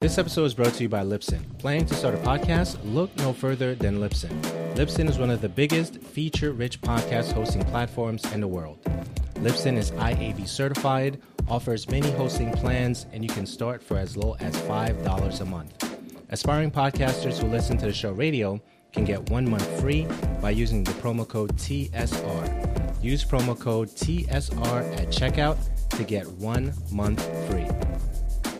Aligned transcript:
This 0.00 0.16
episode 0.16 0.44
is 0.44 0.54
brought 0.54 0.72
to 0.72 0.82
you 0.82 0.88
by 0.88 1.02
Libsyn. 1.02 1.42
Planning 1.58 1.84
to 1.84 1.94
start 1.94 2.14
a 2.14 2.18
podcast? 2.18 2.78
Look 2.84 3.14
no 3.18 3.34
further 3.34 3.74
than 3.74 3.98
Libsyn. 3.98 4.30
Libsyn 4.74 5.10
is 5.10 5.18
one 5.18 5.28
of 5.28 5.42
the 5.42 5.48
biggest 5.50 5.98
feature 5.98 6.52
rich 6.52 6.80
podcast 6.80 7.32
hosting 7.32 7.62
platforms 7.66 8.24
in 8.32 8.40
the 8.40 8.48
world. 8.48 8.78
Libsyn 9.34 9.76
is 9.76 9.90
IAB 9.90 10.48
certified, 10.48 11.20
offers 11.50 11.86
many 11.90 12.10
hosting 12.12 12.50
plans, 12.50 13.04
and 13.12 13.22
you 13.22 13.28
can 13.28 13.44
start 13.44 13.82
for 13.82 13.98
as 13.98 14.16
low 14.16 14.36
as 14.40 14.56
$5 14.62 15.40
a 15.42 15.44
month. 15.44 15.84
Aspiring 16.30 16.70
podcasters 16.70 17.38
who 17.38 17.48
listen 17.48 17.76
to 17.76 17.84
the 17.84 17.92
show 17.92 18.12
radio 18.12 18.58
can 18.94 19.04
get 19.04 19.28
one 19.28 19.50
month 19.50 19.68
free 19.82 20.06
by 20.40 20.48
using 20.48 20.82
the 20.82 20.92
promo 20.92 21.28
code 21.28 21.54
TSR. 21.58 23.04
Use 23.04 23.22
promo 23.22 23.58
code 23.58 23.88
TSR 23.90 24.98
at 24.98 25.08
checkout 25.08 25.58
to 25.90 26.04
get 26.04 26.26
one 26.26 26.72
month 26.90 27.22
free. 27.50 27.66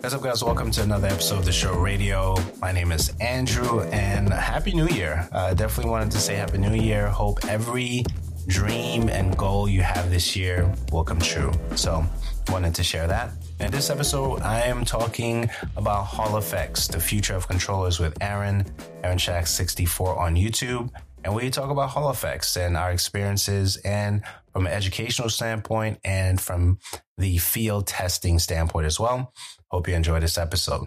What's 0.00 0.14
up, 0.14 0.22
guys? 0.22 0.42
Welcome 0.42 0.70
to 0.70 0.82
another 0.82 1.08
episode 1.08 1.40
of 1.40 1.44
the 1.44 1.52
show 1.52 1.74
radio. 1.74 2.34
My 2.58 2.72
name 2.72 2.90
is 2.90 3.12
Andrew, 3.20 3.82
and 3.82 4.32
Happy 4.32 4.72
New 4.72 4.88
Year. 4.88 5.28
Uh, 5.30 5.52
definitely 5.52 5.90
wanted 5.90 6.10
to 6.12 6.18
say 6.18 6.36
Happy 6.36 6.56
New 6.56 6.72
Year. 6.72 7.06
Hope 7.08 7.44
every 7.46 8.04
dream 8.46 9.10
and 9.10 9.36
goal 9.36 9.68
you 9.68 9.82
have 9.82 10.10
this 10.10 10.34
year 10.34 10.74
will 10.90 11.04
come 11.04 11.18
true. 11.20 11.52
So, 11.74 12.02
wanted 12.48 12.74
to 12.76 12.82
share 12.82 13.06
that. 13.08 13.32
In 13.60 13.70
this 13.70 13.90
episode, 13.90 14.40
I 14.40 14.60
am 14.62 14.86
talking 14.86 15.50
about 15.76 16.04
Hall 16.04 16.38
Effects, 16.38 16.88
the 16.88 16.98
future 16.98 17.34
of 17.34 17.46
controllers 17.46 18.00
with 18.00 18.16
Aaron, 18.22 18.64
Aaron 19.04 19.18
Shack 19.18 19.46
64 19.48 20.18
on 20.18 20.34
YouTube. 20.34 20.88
And 21.24 21.34
we 21.34 21.50
talk 21.50 21.68
about 21.70 21.90
Hall 21.90 22.08
Effects 22.10 22.56
and 22.56 22.74
our 22.74 22.90
experiences 22.90 23.76
and 23.84 24.22
from 24.54 24.66
an 24.66 24.72
educational 24.72 25.28
standpoint 25.28 25.98
and 26.02 26.40
from 26.40 26.78
the 27.18 27.36
field 27.36 27.86
testing 27.86 28.38
standpoint 28.38 28.86
as 28.86 28.98
well. 28.98 29.34
Hope 29.70 29.88
you 29.88 29.94
enjoy 29.94 30.20
this 30.20 30.38
episode. 30.38 30.86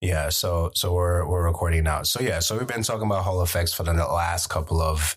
Yeah, 0.00 0.28
so 0.28 0.70
so 0.74 0.92
we're 0.92 1.26
we're 1.28 1.46
recording 1.46 1.84
now. 1.84 2.02
So 2.02 2.20
yeah, 2.20 2.40
so 2.40 2.58
we've 2.58 2.66
been 2.66 2.82
talking 2.82 3.06
about 3.06 3.24
Hall 3.24 3.42
Effects 3.42 3.72
for 3.72 3.82
the 3.82 3.92
last 3.92 4.48
couple 4.48 4.80
of 4.80 5.16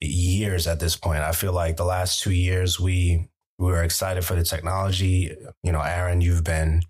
years 0.00 0.66
at 0.66 0.78
this 0.78 0.96
point. 0.96 1.20
I 1.20 1.32
feel 1.32 1.52
like 1.52 1.76
the 1.76 1.84
last 1.84 2.20
two 2.20 2.32
years 2.32 2.78
we 2.78 3.28
we 3.58 3.66
were 3.66 3.82
excited 3.82 4.24
for 4.24 4.34
the 4.34 4.44
technology. 4.44 5.34
You 5.62 5.72
know, 5.72 5.80
Aaron, 5.80 6.20
you've 6.20 6.44
been 6.44 6.82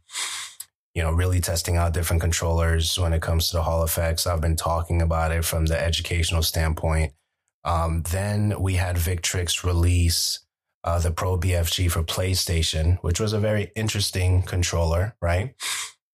you 0.96 1.02
know, 1.02 1.12
really 1.12 1.40
testing 1.40 1.76
out 1.76 1.92
different 1.92 2.22
controllers 2.22 2.98
when 2.98 3.12
it 3.12 3.20
comes 3.20 3.50
to 3.50 3.56
the 3.58 3.62
Hall 3.62 3.84
Effects. 3.84 4.26
I've 4.26 4.40
been 4.40 4.56
talking 4.56 5.02
about 5.02 5.30
it 5.30 5.44
from 5.44 5.66
the 5.66 5.78
educational 5.78 6.42
standpoint. 6.42 7.12
Um, 7.64 8.02
then 8.10 8.58
we 8.58 8.76
had 8.76 8.96
Victrix 8.96 9.62
release 9.62 10.40
uh, 10.86 11.00
the 11.00 11.10
Pro 11.10 11.36
BFG 11.36 11.90
for 11.90 12.04
PlayStation, 12.04 12.98
which 13.02 13.18
was 13.18 13.32
a 13.32 13.40
very 13.40 13.72
interesting 13.74 14.42
controller, 14.42 15.16
right? 15.20 15.54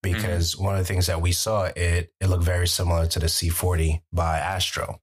Because 0.02 0.54
mm-hmm. 0.54 0.64
one 0.64 0.74
of 0.74 0.80
the 0.80 0.86
things 0.86 1.06
that 1.06 1.20
we 1.20 1.30
saw, 1.30 1.64
it 1.76 2.12
it 2.20 2.28
looked 2.28 2.42
very 2.42 2.66
similar 2.66 3.06
to 3.06 3.18
the 3.18 3.26
C40 3.26 4.00
by 4.12 4.38
Astro, 4.38 5.00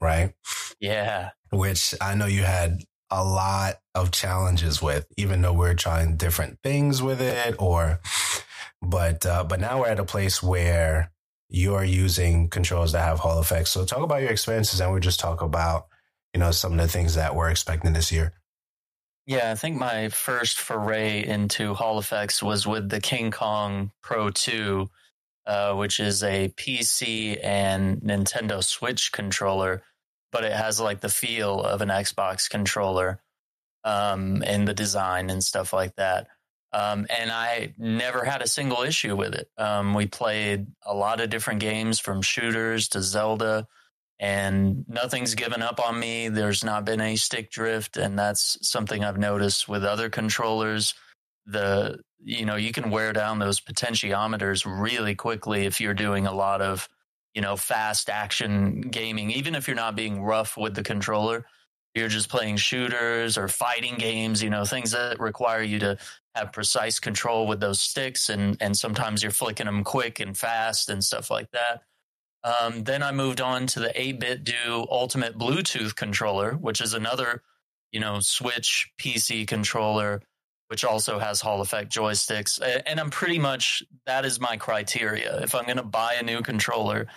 right? 0.00 0.32
Yeah. 0.80 1.30
Which 1.50 1.94
I 2.00 2.14
know 2.14 2.26
you 2.26 2.44
had 2.44 2.78
a 3.10 3.22
lot 3.22 3.74
of 3.94 4.10
challenges 4.10 4.80
with, 4.80 5.06
even 5.18 5.42
though 5.42 5.52
we're 5.52 5.74
trying 5.74 6.16
different 6.16 6.58
things 6.64 7.02
with 7.02 7.20
it, 7.20 7.56
or 7.58 8.00
but 8.80 9.26
uh, 9.26 9.44
but 9.44 9.60
now 9.60 9.80
we're 9.80 9.88
at 9.88 10.00
a 10.00 10.04
place 10.04 10.42
where 10.42 11.12
you're 11.50 11.84
using 11.84 12.48
controls 12.48 12.92
that 12.92 13.04
have 13.04 13.18
Hall 13.18 13.40
effects. 13.40 13.70
So 13.70 13.84
talk 13.84 14.02
about 14.02 14.22
your 14.22 14.30
experiences, 14.30 14.80
and 14.80 14.94
we 14.94 15.00
just 15.00 15.20
talk 15.20 15.42
about 15.42 15.88
you 16.32 16.40
know 16.40 16.52
some 16.52 16.72
of 16.72 16.78
the 16.78 16.88
things 16.88 17.16
that 17.16 17.34
we're 17.34 17.50
expecting 17.50 17.92
this 17.92 18.10
year. 18.10 18.32
Yeah, 19.30 19.52
I 19.52 19.54
think 19.54 19.78
my 19.78 20.08
first 20.08 20.58
foray 20.58 21.24
into 21.24 21.72
Hall 21.74 22.00
effects 22.00 22.42
was 22.42 22.66
with 22.66 22.88
the 22.88 23.00
King 23.00 23.30
Kong 23.30 23.92
Pro 24.02 24.30
2, 24.30 24.90
uh, 25.46 25.74
which 25.76 26.00
is 26.00 26.24
a 26.24 26.48
PC 26.56 27.38
and 27.40 28.00
Nintendo 28.00 28.60
Switch 28.64 29.12
controller, 29.12 29.84
but 30.32 30.42
it 30.42 30.50
has 30.50 30.80
like 30.80 30.98
the 30.98 31.08
feel 31.08 31.62
of 31.62 31.80
an 31.80 31.90
Xbox 31.90 32.50
controller 32.50 33.22
um, 33.84 34.42
the 34.64 34.74
design 34.74 35.30
and 35.30 35.44
stuff 35.44 35.72
like 35.72 35.94
that. 35.94 36.26
Um, 36.72 37.06
and 37.16 37.30
I 37.30 37.74
never 37.78 38.24
had 38.24 38.42
a 38.42 38.48
single 38.48 38.82
issue 38.82 39.14
with 39.14 39.34
it. 39.34 39.48
Um, 39.56 39.94
we 39.94 40.06
played 40.06 40.66
a 40.84 40.92
lot 40.92 41.20
of 41.20 41.30
different 41.30 41.60
games 41.60 42.00
from 42.00 42.20
shooters 42.20 42.88
to 42.88 43.00
Zelda 43.00 43.68
and 44.20 44.84
nothing's 44.86 45.34
given 45.34 45.62
up 45.62 45.80
on 45.80 45.98
me. 45.98 46.28
There's 46.28 46.62
not 46.62 46.84
been 46.84 47.00
any 47.00 47.16
stick 47.16 47.50
drift, 47.50 47.96
and 47.96 48.18
that's 48.18 48.58
something 48.68 49.02
I've 49.02 49.18
noticed 49.18 49.66
with 49.66 49.82
other 49.82 50.10
controllers. 50.10 50.94
The 51.46 51.98
you 52.22 52.44
know 52.44 52.56
you 52.56 52.70
can 52.70 52.90
wear 52.90 53.14
down 53.14 53.38
those 53.38 53.60
potentiometers 53.60 54.66
really 54.66 55.14
quickly 55.14 55.64
if 55.64 55.80
you're 55.80 55.94
doing 55.94 56.26
a 56.26 56.34
lot 56.34 56.60
of 56.60 56.86
you 57.34 57.40
know 57.40 57.56
fast 57.56 58.10
action 58.10 58.82
gaming, 58.82 59.30
even 59.30 59.54
if 59.54 59.66
you're 59.66 59.74
not 59.74 59.96
being 59.96 60.22
rough 60.22 60.56
with 60.56 60.74
the 60.74 60.84
controller. 60.84 61.46
You're 61.92 62.06
just 62.06 62.28
playing 62.28 62.58
shooters 62.58 63.36
or 63.36 63.48
fighting 63.48 63.96
games, 63.96 64.40
you 64.44 64.48
know, 64.48 64.64
things 64.64 64.92
that 64.92 65.18
require 65.18 65.60
you 65.60 65.80
to 65.80 65.98
have 66.36 66.52
precise 66.52 67.00
control 67.00 67.48
with 67.48 67.58
those 67.58 67.80
sticks, 67.80 68.28
and 68.28 68.56
and 68.60 68.76
sometimes 68.76 69.22
you're 69.22 69.32
flicking 69.32 69.66
them 69.66 69.82
quick 69.82 70.20
and 70.20 70.36
fast 70.36 70.90
and 70.90 71.02
stuff 71.02 71.30
like 71.30 71.50
that 71.52 71.82
um, 72.42 72.84
then 72.84 73.02
I 73.02 73.12
moved 73.12 73.40
on 73.40 73.66
to 73.68 73.80
the 73.80 73.88
8BitDo 73.88 74.86
Ultimate 74.90 75.36
Bluetooth 75.36 75.94
controller, 75.94 76.52
which 76.52 76.80
is 76.80 76.94
another, 76.94 77.42
you 77.92 78.00
know, 78.00 78.20
Switch 78.20 78.90
PC 78.98 79.46
controller, 79.46 80.22
which 80.68 80.84
also 80.84 81.18
has 81.18 81.40
Hall 81.40 81.60
effect 81.60 81.92
joysticks. 81.92 82.60
And 82.86 82.98
I'm 82.98 83.10
pretty 83.10 83.38
much 83.38 83.82
that 84.06 84.24
is 84.24 84.40
my 84.40 84.56
criteria. 84.56 85.40
If 85.42 85.54
I'm 85.54 85.64
going 85.64 85.76
to 85.76 85.82
buy 85.82 86.14
a 86.14 86.22
new 86.22 86.40
controller, 86.40 87.08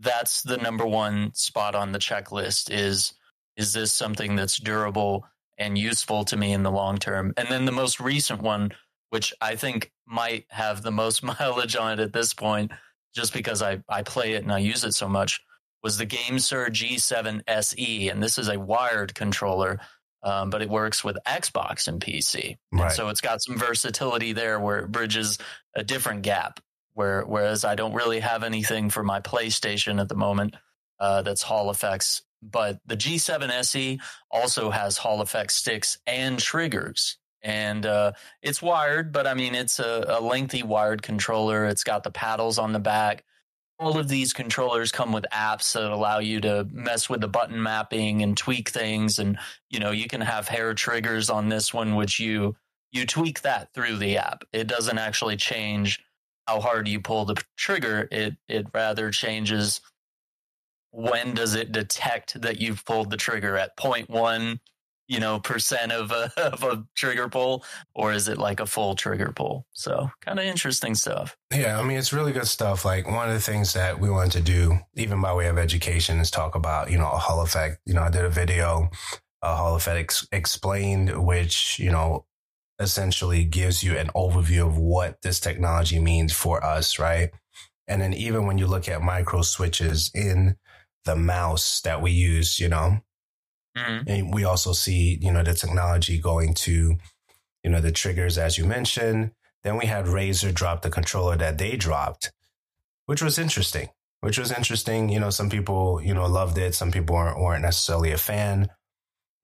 that's 0.00 0.42
the 0.42 0.56
number 0.56 0.86
one 0.86 1.32
spot 1.34 1.74
on 1.74 1.92
the 1.92 1.98
checklist. 1.98 2.70
Is 2.70 3.14
is 3.56 3.72
this 3.72 3.92
something 3.92 4.34
that's 4.34 4.56
durable 4.56 5.26
and 5.58 5.76
useful 5.76 6.24
to 6.24 6.36
me 6.36 6.52
in 6.52 6.62
the 6.62 6.70
long 6.70 6.96
term? 6.96 7.34
And 7.36 7.48
then 7.48 7.66
the 7.66 7.72
most 7.72 8.00
recent 8.00 8.40
one, 8.40 8.72
which 9.10 9.32
I 9.40 9.54
think 9.54 9.92
might 10.06 10.46
have 10.48 10.82
the 10.82 10.90
most 10.90 11.22
mileage 11.40 11.76
on 11.76 12.00
it 12.00 12.02
at 12.02 12.12
this 12.12 12.34
point 12.34 12.72
just 13.14 13.32
because 13.32 13.62
I, 13.62 13.82
I 13.88 14.02
play 14.02 14.32
it 14.32 14.42
and 14.42 14.52
I 14.52 14.58
use 14.58 14.84
it 14.84 14.94
so 14.94 15.08
much, 15.08 15.40
was 15.82 15.98
the 15.98 16.06
GameSir 16.06 16.68
G7 16.68 17.42
SE. 17.46 18.08
And 18.08 18.22
this 18.22 18.38
is 18.38 18.48
a 18.48 18.58
wired 18.58 19.14
controller, 19.14 19.80
um, 20.22 20.50
but 20.50 20.62
it 20.62 20.68
works 20.68 21.02
with 21.04 21.18
Xbox 21.26 21.88
and 21.88 22.00
PC. 22.00 22.56
Right. 22.72 22.84
And 22.84 22.92
so 22.92 23.08
it's 23.08 23.20
got 23.20 23.42
some 23.42 23.58
versatility 23.58 24.32
there 24.32 24.60
where 24.60 24.80
it 24.80 24.92
bridges 24.92 25.38
a 25.74 25.82
different 25.82 26.22
gap. 26.22 26.60
Where, 26.94 27.22
whereas 27.22 27.64
I 27.64 27.74
don't 27.74 27.94
really 27.94 28.20
have 28.20 28.42
anything 28.42 28.90
for 28.90 29.02
my 29.02 29.20
PlayStation 29.20 29.98
at 29.98 30.10
the 30.10 30.14
moment 30.14 30.56
uh, 31.00 31.22
that's 31.22 31.42
Hall 31.42 31.70
effects. 31.70 32.22
But 32.42 32.80
the 32.84 32.98
G7 32.98 33.48
SE 33.50 34.00
also 34.30 34.70
has 34.70 34.98
Hall 34.98 35.22
effect 35.22 35.52
sticks 35.52 35.96
and 36.06 36.38
triggers 36.38 37.16
and 37.42 37.84
uh, 37.86 38.12
it's 38.42 38.62
wired, 38.62 39.12
but 39.12 39.26
I 39.26 39.34
mean 39.34 39.54
it's 39.54 39.78
a, 39.78 40.04
a, 40.08 40.20
lengthy 40.20 40.62
wired 40.62 41.02
controller. 41.02 41.64
It's 41.64 41.84
got 41.84 42.04
the 42.04 42.10
paddles 42.10 42.58
on 42.58 42.72
the 42.72 42.78
back. 42.78 43.24
All 43.78 43.98
of 43.98 44.08
these 44.08 44.32
controllers 44.32 44.92
come 44.92 45.12
with 45.12 45.26
apps 45.32 45.72
that 45.72 45.90
allow 45.90 46.20
you 46.20 46.40
to 46.42 46.68
mess 46.70 47.08
with 47.08 47.20
the 47.20 47.28
button 47.28 47.60
mapping 47.60 48.22
and 48.22 48.36
tweak 48.36 48.68
things, 48.68 49.18
and 49.18 49.38
you 49.70 49.80
know 49.80 49.90
you 49.90 50.06
can 50.08 50.20
have 50.20 50.48
hair 50.48 50.72
triggers 50.74 51.30
on 51.30 51.48
this 51.48 51.74
one, 51.74 51.96
which 51.96 52.20
you 52.20 52.54
you 52.92 53.06
tweak 53.06 53.42
that 53.42 53.72
through 53.74 53.96
the 53.96 54.18
app. 54.18 54.44
It 54.52 54.68
doesn't 54.68 54.98
actually 54.98 55.36
change 55.36 56.00
how 56.46 56.60
hard 56.60 56.86
you 56.86 57.00
pull 57.00 57.24
the 57.24 57.42
trigger. 57.56 58.08
It 58.12 58.34
it 58.48 58.66
rather 58.72 59.10
changes 59.10 59.80
when 60.92 61.34
does 61.34 61.54
it 61.54 61.72
detect 61.72 62.40
that 62.42 62.60
you've 62.60 62.84
pulled 62.84 63.10
the 63.10 63.16
trigger 63.16 63.56
at 63.56 63.76
point 63.76 64.10
one 64.10 64.60
you 65.08 65.20
know 65.20 65.38
percent 65.40 65.92
of 65.92 66.10
a, 66.10 66.32
of 66.52 66.62
a 66.62 66.84
trigger 66.94 67.28
pull 67.28 67.64
or 67.94 68.12
is 68.12 68.28
it 68.28 68.38
like 68.38 68.60
a 68.60 68.66
full 68.66 68.94
trigger 68.94 69.32
pull? 69.34 69.66
So 69.72 70.10
kind 70.20 70.38
of 70.38 70.44
interesting 70.44 70.94
stuff. 70.94 71.36
Yeah 71.54 71.78
i 71.78 71.82
mean 71.82 71.98
it's 71.98 72.12
really 72.12 72.32
good 72.32 72.46
stuff. 72.48 72.84
Like 72.84 73.06
one 73.06 73.28
of 73.28 73.34
the 73.34 73.40
things 73.40 73.72
that 73.74 73.98
we 74.00 74.10
wanted 74.10 74.32
to 74.32 74.40
do 74.40 74.78
even 74.94 75.20
by 75.20 75.34
way 75.34 75.46
of 75.48 75.58
education 75.58 76.18
is 76.18 76.30
talk 76.30 76.54
about 76.54 76.90
you 76.90 76.98
know 76.98 77.10
a 77.10 77.18
hall 77.18 77.42
effect. 77.42 77.78
You 77.86 77.94
know 77.94 78.02
i 78.02 78.10
did 78.10 78.24
a 78.24 78.30
video 78.30 78.90
a 79.42 79.56
hall 79.56 79.74
effect 79.74 79.98
ex- 79.98 80.28
explained 80.32 81.24
which 81.24 81.78
you 81.78 81.90
know 81.90 82.24
essentially 82.78 83.44
gives 83.44 83.82
you 83.82 83.96
an 83.96 84.08
overview 84.16 84.66
of 84.66 84.76
what 84.76 85.20
this 85.22 85.38
technology 85.38 85.98
means 85.98 86.32
for 86.32 86.64
us 86.64 86.98
right? 86.98 87.30
And 87.88 88.00
then 88.00 88.14
even 88.14 88.46
when 88.46 88.58
you 88.58 88.66
look 88.66 88.88
at 88.88 89.02
micro 89.02 89.42
switches 89.42 90.10
in 90.14 90.56
the 91.04 91.16
mouse 91.16 91.80
that 91.82 92.00
we 92.00 92.12
use 92.12 92.58
you 92.60 92.68
know 92.68 92.98
Mm-hmm. 93.76 94.08
And 94.08 94.34
we 94.34 94.44
also 94.44 94.72
see, 94.72 95.18
you 95.20 95.32
know, 95.32 95.42
the 95.42 95.54
technology 95.54 96.18
going 96.18 96.54
to, 96.54 96.96
you 97.62 97.70
know, 97.70 97.80
the 97.80 97.92
triggers, 97.92 98.38
as 98.38 98.58
you 98.58 98.64
mentioned. 98.64 99.32
Then 99.64 99.76
we 99.76 99.86
had 99.86 100.06
Razer 100.06 100.52
drop 100.52 100.82
the 100.82 100.90
controller 100.90 101.36
that 101.36 101.58
they 101.58 101.76
dropped, 101.76 102.32
which 103.06 103.22
was 103.22 103.38
interesting, 103.38 103.88
which 104.20 104.38
was 104.38 104.50
interesting. 104.50 105.08
You 105.08 105.20
know, 105.20 105.30
some 105.30 105.48
people, 105.48 106.00
you 106.02 106.14
know, 106.14 106.26
loved 106.26 106.58
it. 106.58 106.74
Some 106.74 106.90
people 106.90 107.14
weren't, 107.14 107.40
weren't 107.40 107.62
necessarily 107.62 108.10
a 108.10 108.18
fan. 108.18 108.68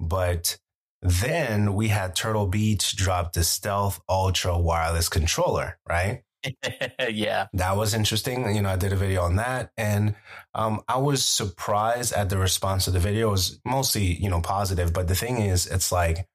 But 0.01 0.59
then 1.01 1.75
we 1.75 1.89
had 1.89 2.17
Turtle 2.17 2.47
Beach 2.47 2.97
drop 2.97 3.33
the 3.33 3.45
Stealth 3.45 4.01
Ultra 4.09 4.59
wireless 4.59 5.09
controller, 5.09 5.79
right? 5.89 6.23
yeah. 7.09 7.47
That 7.53 7.77
was 7.77 7.95
interesting. 7.95 8.55
You 8.55 8.63
know, 8.63 8.71
I 8.71 8.77
did 8.77 8.93
a 8.93 8.97
video 8.97 9.23
on 9.23 9.37
that 9.37 9.71
and 9.77 10.15
um, 10.55 10.83
I 10.89 10.99
was 10.99 11.25
surprised 11.25 12.13
at 12.13 12.31
the 12.31 12.39
response 12.39 12.87
of 12.87 12.93
the 12.93 13.01
video. 13.01 13.29
It 13.29 13.33
was 13.33 13.61
mostly, 13.65 14.05
you 14.05 14.31
know, 14.31 14.41
positive. 14.41 14.93
But 14.93 15.09
the 15.09 15.15
thing 15.15 15.39
is, 15.39 15.67
it's 15.67 15.93
like 15.93 16.27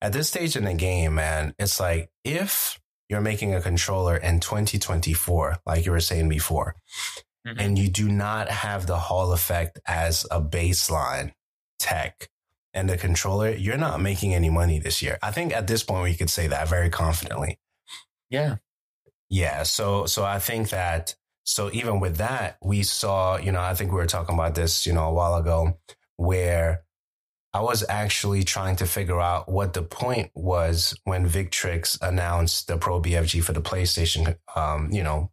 at 0.00 0.12
this 0.12 0.28
stage 0.28 0.56
in 0.56 0.64
the 0.64 0.74
game, 0.74 1.14
man, 1.16 1.54
it's 1.58 1.80
like 1.80 2.10
if 2.24 2.80
you're 3.08 3.20
making 3.20 3.54
a 3.54 3.60
controller 3.60 4.16
in 4.16 4.40
2024, 4.40 5.58
like 5.66 5.86
you 5.86 5.92
were 5.92 6.00
saying 6.00 6.28
before, 6.28 6.76
mm-hmm. 7.46 7.58
and 7.58 7.78
you 7.78 7.88
do 7.88 8.08
not 8.08 8.48
have 8.48 8.86
the 8.86 8.98
Hall 8.98 9.32
effect 9.32 9.78
as 9.86 10.26
a 10.30 10.40
baseline 10.40 11.32
tech 11.78 12.28
and 12.74 12.88
the 12.88 12.96
controller, 12.96 13.50
you're 13.50 13.78
not 13.78 14.00
making 14.00 14.34
any 14.34 14.50
money 14.50 14.78
this 14.78 15.02
year. 15.02 15.18
I 15.22 15.30
think 15.30 15.54
at 15.54 15.66
this 15.66 15.82
point 15.82 16.04
we 16.04 16.14
could 16.14 16.30
say 16.30 16.48
that 16.48 16.68
very 16.68 16.90
confidently. 16.90 17.58
Yeah. 18.30 18.56
Yeah. 19.30 19.62
So, 19.62 20.06
so 20.06 20.24
I 20.24 20.38
think 20.38 20.70
that, 20.70 21.14
so 21.44 21.70
even 21.72 22.00
with 22.00 22.16
that, 22.16 22.58
we 22.62 22.82
saw, 22.82 23.36
you 23.38 23.52
know, 23.52 23.60
I 23.60 23.74
think 23.74 23.90
we 23.90 23.96
were 23.96 24.06
talking 24.06 24.34
about 24.34 24.54
this, 24.54 24.86
you 24.86 24.92
know, 24.92 25.08
a 25.08 25.12
while 25.12 25.36
ago 25.36 25.78
where 26.16 26.82
I 27.54 27.60
was 27.60 27.84
actually 27.88 28.44
trying 28.44 28.76
to 28.76 28.86
figure 28.86 29.20
out 29.20 29.50
what 29.50 29.72
the 29.72 29.82
point 29.82 30.30
was 30.34 30.94
when 31.04 31.28
Victrix 31.28 31.98
announced 32.02 32.68
the 32.68 32.76
Pro 32.76 33.00
BFG 33.00 33.42
for 33.42 33.52
the 33.52 33.62
PlayStation, 33.62 34.36
um, 34.54 34.90
you 34.92 35.02
know, 35.02 35.30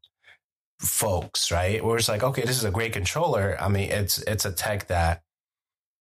folks, 0.80 1.52
right? 1.52 1.84
Where 1.84 1.98
it's 1.98 2.10
like, 2.10 2.24
okay, 2.24 2.44
this 2.44 2.58
is 2.58 2.66
a 2.66 2.72
great 2.72 2.94
controller. 2.94 3.58
I 3.60 3.68
mean, 3.68 3.90
it's, 3.90 4.20
it's 4.20 4.46
a 4.46 4.52
tech 4.52 4.88
that 4.88 5.22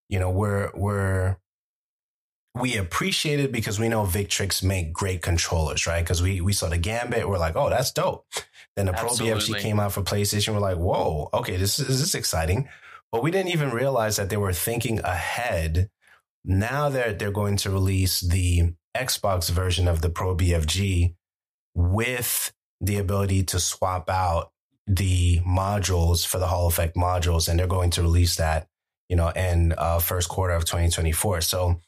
you 0.09 0.19
know, 0.19 0.31
we're, 0.31 0.71
we're, 0.75 1.37
we 2.55 2.77
appreciate 2.77 3.41
it 3.41 3.51
because 3.53 3.81
we 3.81 3.89
know 3.89 4.05
Victrix 4.05 4.63
make 4.63 4.93
great 4.93 5.23
controllers, 5.23 5.87
right? 5.87 6.03
Because 6.03 6.23
we, 6.23 6.41
we 6.41 6.53
saw 6.53 6.69
the 6.69 6.79
Gambit, 6.79 7.29
we're 7.29 7.39
like, 7.39 7.57
oh, 7.57 7.69
that's 7.69 7.91
dope. 7.91 8.27
Then 8.77 8.87
the 8.87 8.93
Absolutely. 8.93 9.31
Pro 9.31 9.41
BFG 9.41 9.61
came 9.61 9.81
out 9.81 9.93
for 9.93 10.03
PlayStation. 10.03 10.55
We're 10.55 10.61
like, 10.61 10.77
whoa, 10.77 11.31
okay, 11.35 11.57
this 11.57 11.79
is, 11.79 11.89
this 11.89 12.01
is 12.01 12.15
exciting. 12.15 12.69
But 13.11 13.23
we 13.23 13.31
didn't 13.31 13.53
even 13.53 13.71
realize 13.71 14.17
that 14.17 14.31
they 14.31 14.37
were 14.37 14.53
thinking 14.53 15.01
ahead. 15.01 15.91
Now 16.45 16.89
that 16.91 17.19
they're 17.19 17.31
going 17.31 17.57
to 17.59 17.71
release 17.71 18.21
the 18.21 18.75
Xbox 18.97 19.51
version 19.51 19.89
of 19.89 20.01
the 20.01 20.11
Pro 20.11 20.37
BFG 20.37 21.15
with 21.75 22.53
the 22.81 22.99
ability 22.99 23.45
to 23.45 23.59
swap 23.59 24.11
out 24.11 24.53
the 24.87 25.41
modules 25.41 26.27
for 26.27 26.39
the 26.39 26.49
Hall 26.49 26.67
effect 26.67 26.95
modules, 26.97 27.49
and 27.49 27.59
they're 27.59 27.67
going 27.67 27.91
to 27.91 28.03
release 28.03 28.37
that 28.37 28.69
you 29.09 29.17
know, 29.17 29.29
in 29.31 29.75
uh, 29.77 29.99
first 29.99 30.29
quarter 30.29 30.55
of 30.55 30.65
2024. 30.65 31.41
So, 31.43 31.81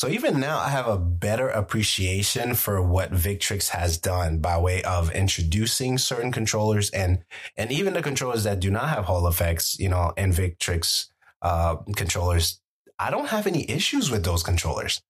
so 0.00 0.08
even 0.08 0.40
now, 0.40 0.60
I 0.60 0.70
have 0.70 0.88
a 0.88 0.96
better 0.96 1.50
appreciation 1.50 2.54
for 2.54 2.80
what 2.80 3.12
Victrix 3.12 3.68
has 3.68 3.98
done 3.98 4.38
by 4.38 4.56
way 4.56 4.82
of 4.82 5.12
introducing 5.12 5.98
certain 5.98 6.32
controllers 6.32 6.88
and 6.88 7.22
and 7.54 7.70
even 7.70 7.92
the 7.92 8.00
controllers 8.00 8.44
that 8.44 8.60
do 8.60 8.70
not 8.70 8.88
have 8.88 9.04
Hall 9.04 9.28
effects, 9.28 9.78
you 9.78 9.90
know, 9.90 10.14
and 10.16 10.32
Victrix 10.32 11.08
uh, 11.42 11.76
controllers. 11.96 12.62
I 12.98 13.10
don't 13.10 13.28
have 13.28 13.46
any 13.46 13.70
issues 13.70 14.10
with 14.10 14.24
those 14.24 14.42
controllers. 14.42 15.02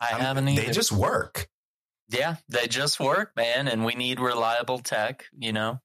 I 0.00 0.12
I'm, 0.14 0.20
haven't 0.20 0.48
either. 0.48 0.62
They 0.62 0.72
just 0.72 0.92
work. 0.92 1.46
Yeah, 2.08 2.36
they 2.48 2.66
just 2.66 2.98
work, 2.98 3.32
man. 3.36 3.68
And 3.68 3.84
we 3.84 3.94
need 3.94 4.20
reliable 4.20 4.78
tech, 4.78 5.26
you 5.38 5.52
know. 5.52 5.82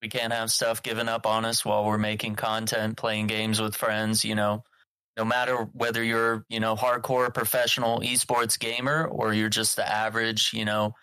We 0.00 0.08
can't 0.08 0.32
have 0.32 0.52
stuff 0.52 0.80
given 0.80 1.08
up 1.08 1.26
on 1.26 1.44
us 1.44 1.64
while 1.64 1.84
we're 1.84 1.98
making 1.98 2.36
content, 2.36 2.96
playing 2.96 3.26
games 3.26 3.60
with 3.60 3.74
friends, 3.74 4.24
you 4.24 4.36
know. 4.36 4.62
No 5.16 5.24
matter 5.24 5.68
whether 5.72 6.02
you're, 6.02 6.44
you 6.48 6.60
know, 6.60 6.74
hardcore 6.74 7.32
professional 7.32 8.00
esports 8.00 8.58
gamer 8.58 9.06
or 9.06 9.32
you're 9.32 9.48
just 9.48 9.76
the 9.76 9.88
average, 9.88 10.52
you 10.52 10.64
know, 10.64 10.94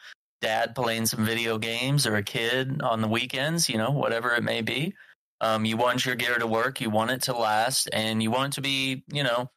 dad 0.42 0.76
playing 0.76 1.06
some 1.06 1.26
video 1.26 1.58
games 1.58 2.06
or 2.06 2.16
a 2.16 2.24
kid 2.24 2.82
on 2.82 3.02
the 3.02 3.08
weekends, 3.08 3.70
you 3.70 3.78
know, 3.78 3.92
whatever 3.92 4.34
it 4.36 4.44
may 4.44 4.62
be. 4.62 4.94
Um, 5.40 5.66
you 5.66 5.78
want 5.78 6.06
your 6.06 6.16
gear 6.16 6.38
to 6.38 6.46
work, 6.46 6.82
you 6.82 6.90
want 6.90 7.12
it 7.12 7.24
to 7.24 7.34
last, 7.34 7.90
and 7.92 8.22
you 8.22 8.30
want 8.30 8.54
it 8.54 8.56
to 8.56 8.62
be, 8.62 9.04
you 9.12 9.24
know, 9.24 9.50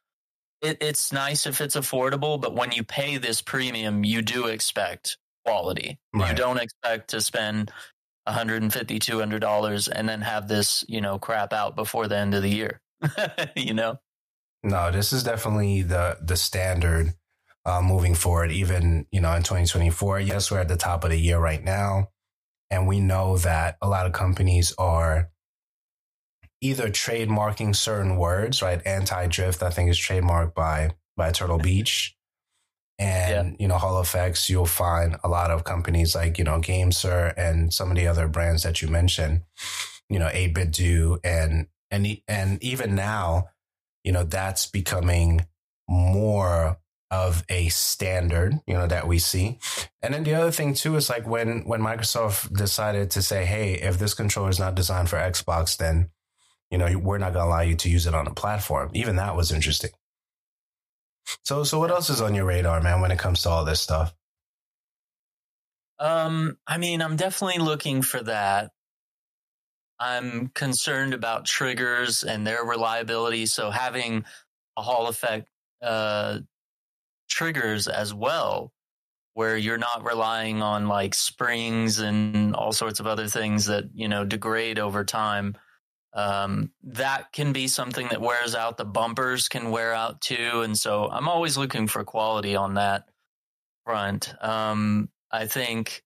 it, 0.61 0.77
it's 0.81 1.11
nice 1.11 1.45
if 1.45 1.61
it's 1.61 1.75
affordable, 1.75 2.39
but 2.41 2.55
when 2.55 2.71
you 2.71 2.83
pay 2.83 3.17
this 3.17 3.41
premium, 3.41 4.03
you 4.03 4.21
do 4.21 4.47
expect 4.47 5.17
quality. 5.45 5.99
Right. 6.13 6.29
You 6.29 6.35
don't 6.35 6.57
expect 6.59 7.11
to 7.11 7.21
spend 7.21 7.71
150 8.25 8.99
200 8.99 9.39
dollars 9.39 9.87
and 9.87 10.09
then 10.09 10.21
have 10.21 10.47
this 10.47 10.83
you 10.87 10.99
know 10.99 11.19
crap 11.19 11.53
out 11.53 11.75
before 11.75 12.07
the 12.07 12.17
end 12.17 12.33
of 12.33 12.41
the 12.41 12.49
year 12.49 12.81
you 13.55 13.73
know 13.73 13.99
no 14.65 14.91
this 14.91 15.13
is 15.13 15.23
definitely 15.23 15.81
the 15.81 16.17
the 16.21 16.35
standard 16.35 17.13
uh, 17.65 17.81
moving 17.81 18.13
forward 18.13 18.51
even 18.51 19.07
you 19.11 19.21
know 19.21 19.33
in 19.33 19.41
2024 19.41 20.19
yes 20.19 20.51
we're 20.51 20.59
at 20.59 20.67
the 20.67 20.75
top 20.75 21.03
of 21.03 21.09
the 21.09 21.19
year 21.19 21.39
right 21.39 21.63
now 21.63 22.09
and 22.69 22.87
we 22.87 22.99
know 22.99 23.37
that 23.37 23.77
a 23.81 23.87
lot 23.87 24.05
of 24.05 24.11
companies 24.11 24.73
are 24.77 25.29
either 26.61 26.89
trademarking 26.89 27.75
certain 27.75 28.17
words 28.17 28.61
right? 28.61 28.85
Anti-drift 28.85 29.63
i 29.63 29.69
think 29.69 29.89
is 29.89 29.97
trademarked 29.97 30.53
by 30.53 30.91
by 31.17 31.31
turtle 31.31 31.57
beach. 31.57 32.15
And, 32.97 33.51
yeah. 33.51 33.55
you 33.59 33.67
know, 33.67 33.77
Hall 33.77 33.99
effects, 33.99 34.49
you'll 34.49 34.65
find 34.65 35.17
a 35.23 35.27
lot 35.27 35.51
of 35.51 35.65
companies 35.65 36.15
like, 36.15 36.37
you 36.37 36.43
know, 36.43 36.59
GameSir 36.59 37.33
and 37.35 37.73
some 37.73 37.91
of 37.91 37.97
the 37.97 38.07
other 38.07 38.27
brands 38.27 38.63
that 38.63 38.81
you 38.81 38.87
mentioned, 38.87 39.41
you 40.09 40.17
know, 40.17 40.29
8 40.31 40.71
do 40.71 41.19
and, 41.23 41.67
and, 41.91 42.07
and 42.27 42.63
even 42.63 42.95
now, 42.95 43.49
you 44.05 44.11
know, 44.11 44.23
that's 44.23 44.67
becoming 44.67 45.45
more 45.89 46.77
of 47.11 47.43
a 47.49 47.69
standard, 47.69 48.53
you 48.67 48.73
know, 48.73 48.87
that 48.87 49.07
we 49.07 49.19
see. 49.19 49.59
And 50.01 50.13
then 50.13 50.23
the 50.23 50.35
other 50.35 50.51
thing 50.51 50.73
too 50.73 50.95
is 50.95 51.09
like 51.09 51.27
when, 51.27 51.65
when 51.65 51.81
Microsoft 51.81 52.55
decided 52.55 53.11
to 53.11 53.21
say, 53.21 53.45
Hey, 53.45 53.73
if 53.73 53.97
this 53.97 54.13
controller 54.13 54.49
is 54.49 54.59
not 54.59 54.75
designed 54.75 55.09
for 55.09 55.17
Xbox, 55.17 55.75
then, 55.77 56.09
you 56.69 56.77
know, 56.77 56.97
we're 56.97 57.17
not 57.17 57.33
going 57.33 57.45
to 57.45 57.49
allow 57.49 57.61
you 57.61 57.75
to 57.75 57.89
use 57.89 58.05
it 58.05 58.15
on 58.15 58.27
a 58.27 58.33
platform. 58.33 58.91
Even 58.93 59.15
that 59.15 59.35
was 59.35 59.51
interesting. 59.51 59.91
So, 61.43 61.63
so 61.63 61.79
what 61.79 61.91
else 61.91 62.09
is 62.09 62.21
on 62.21 62.35
your 62.35 62.45
radar, 62.45 62.81
man, 62.81 63.01
when 63.01 63.11
it 63.11 63.19
comes 63.19 63.41
to 63.43 63.49
all 63.49 63.65
this 63.65 63.81
stuff? 63.81 64.13
Um, 65.99 66.57
I 66.67 66.77
mean, 66.77 67.01
I'm 67.01 67.15
definitely 67.15 67.63
looking 67.63 68.01
for 68.01 68.21
that. 68.23 68.71
I'm 69.99 70.49
concerned 70.49 71.13
about 71.13 71.45
triggers 71.45 72.23
and 72.23 72.45
their 72.45 72.63
reliability. 72.63 73.45
So 73.45 73.69
having 73.69 74.25
a 74.77 74.81
Hall 74.81 75.07
effect 75.07 75.47
uh, 75.81 76.39
triggers 77.29 77.87
as 77.87 78.13
well, 78.13 78.71
where 79.33 79.57
you're 79.57 79.77
not 79.77 80.05
relying 80.05 80.61
on 80.61 80.87
like 80.87 81.13
springs 81.13 81.99
and 81.99 82.55
all 82.55 82.71
sorts 82.71 82.99
of 82.99 83.07
other 83.07 83.27
things 83.27 83.65
that 83.65 83.85
you 83.93 84.07
know 84.07 84.25
degrade 84.25 84.79
over 84.79 85.03
time 85.03 85.55
um, 86.13 86.71
that 86.83 87.33
can 87.33 87.51
be 87.51 87.67
something 87.67 88.07
that 88.09 88.21
wears 88.21 88.55
out. 88.55 88.77
The 88.77 88.85
bumpers 88.85 89.49
can 89.49 89.69
wear 89.69 89.93
out 89.93 90.21
too, 90.21 90.61
and 90.61 90.77
so 90.77 91.09
I'm 91.09 91.27
always 91.27 91.57
looking 91.57 91.87
for 91.87 92.03
quality 92.03 92.55
on 92.55 92.75
that 92.75 93.09
front. 93.85 94.33
Um, 94.41 95.09
I 95.31 95.45
think 95.45 96.03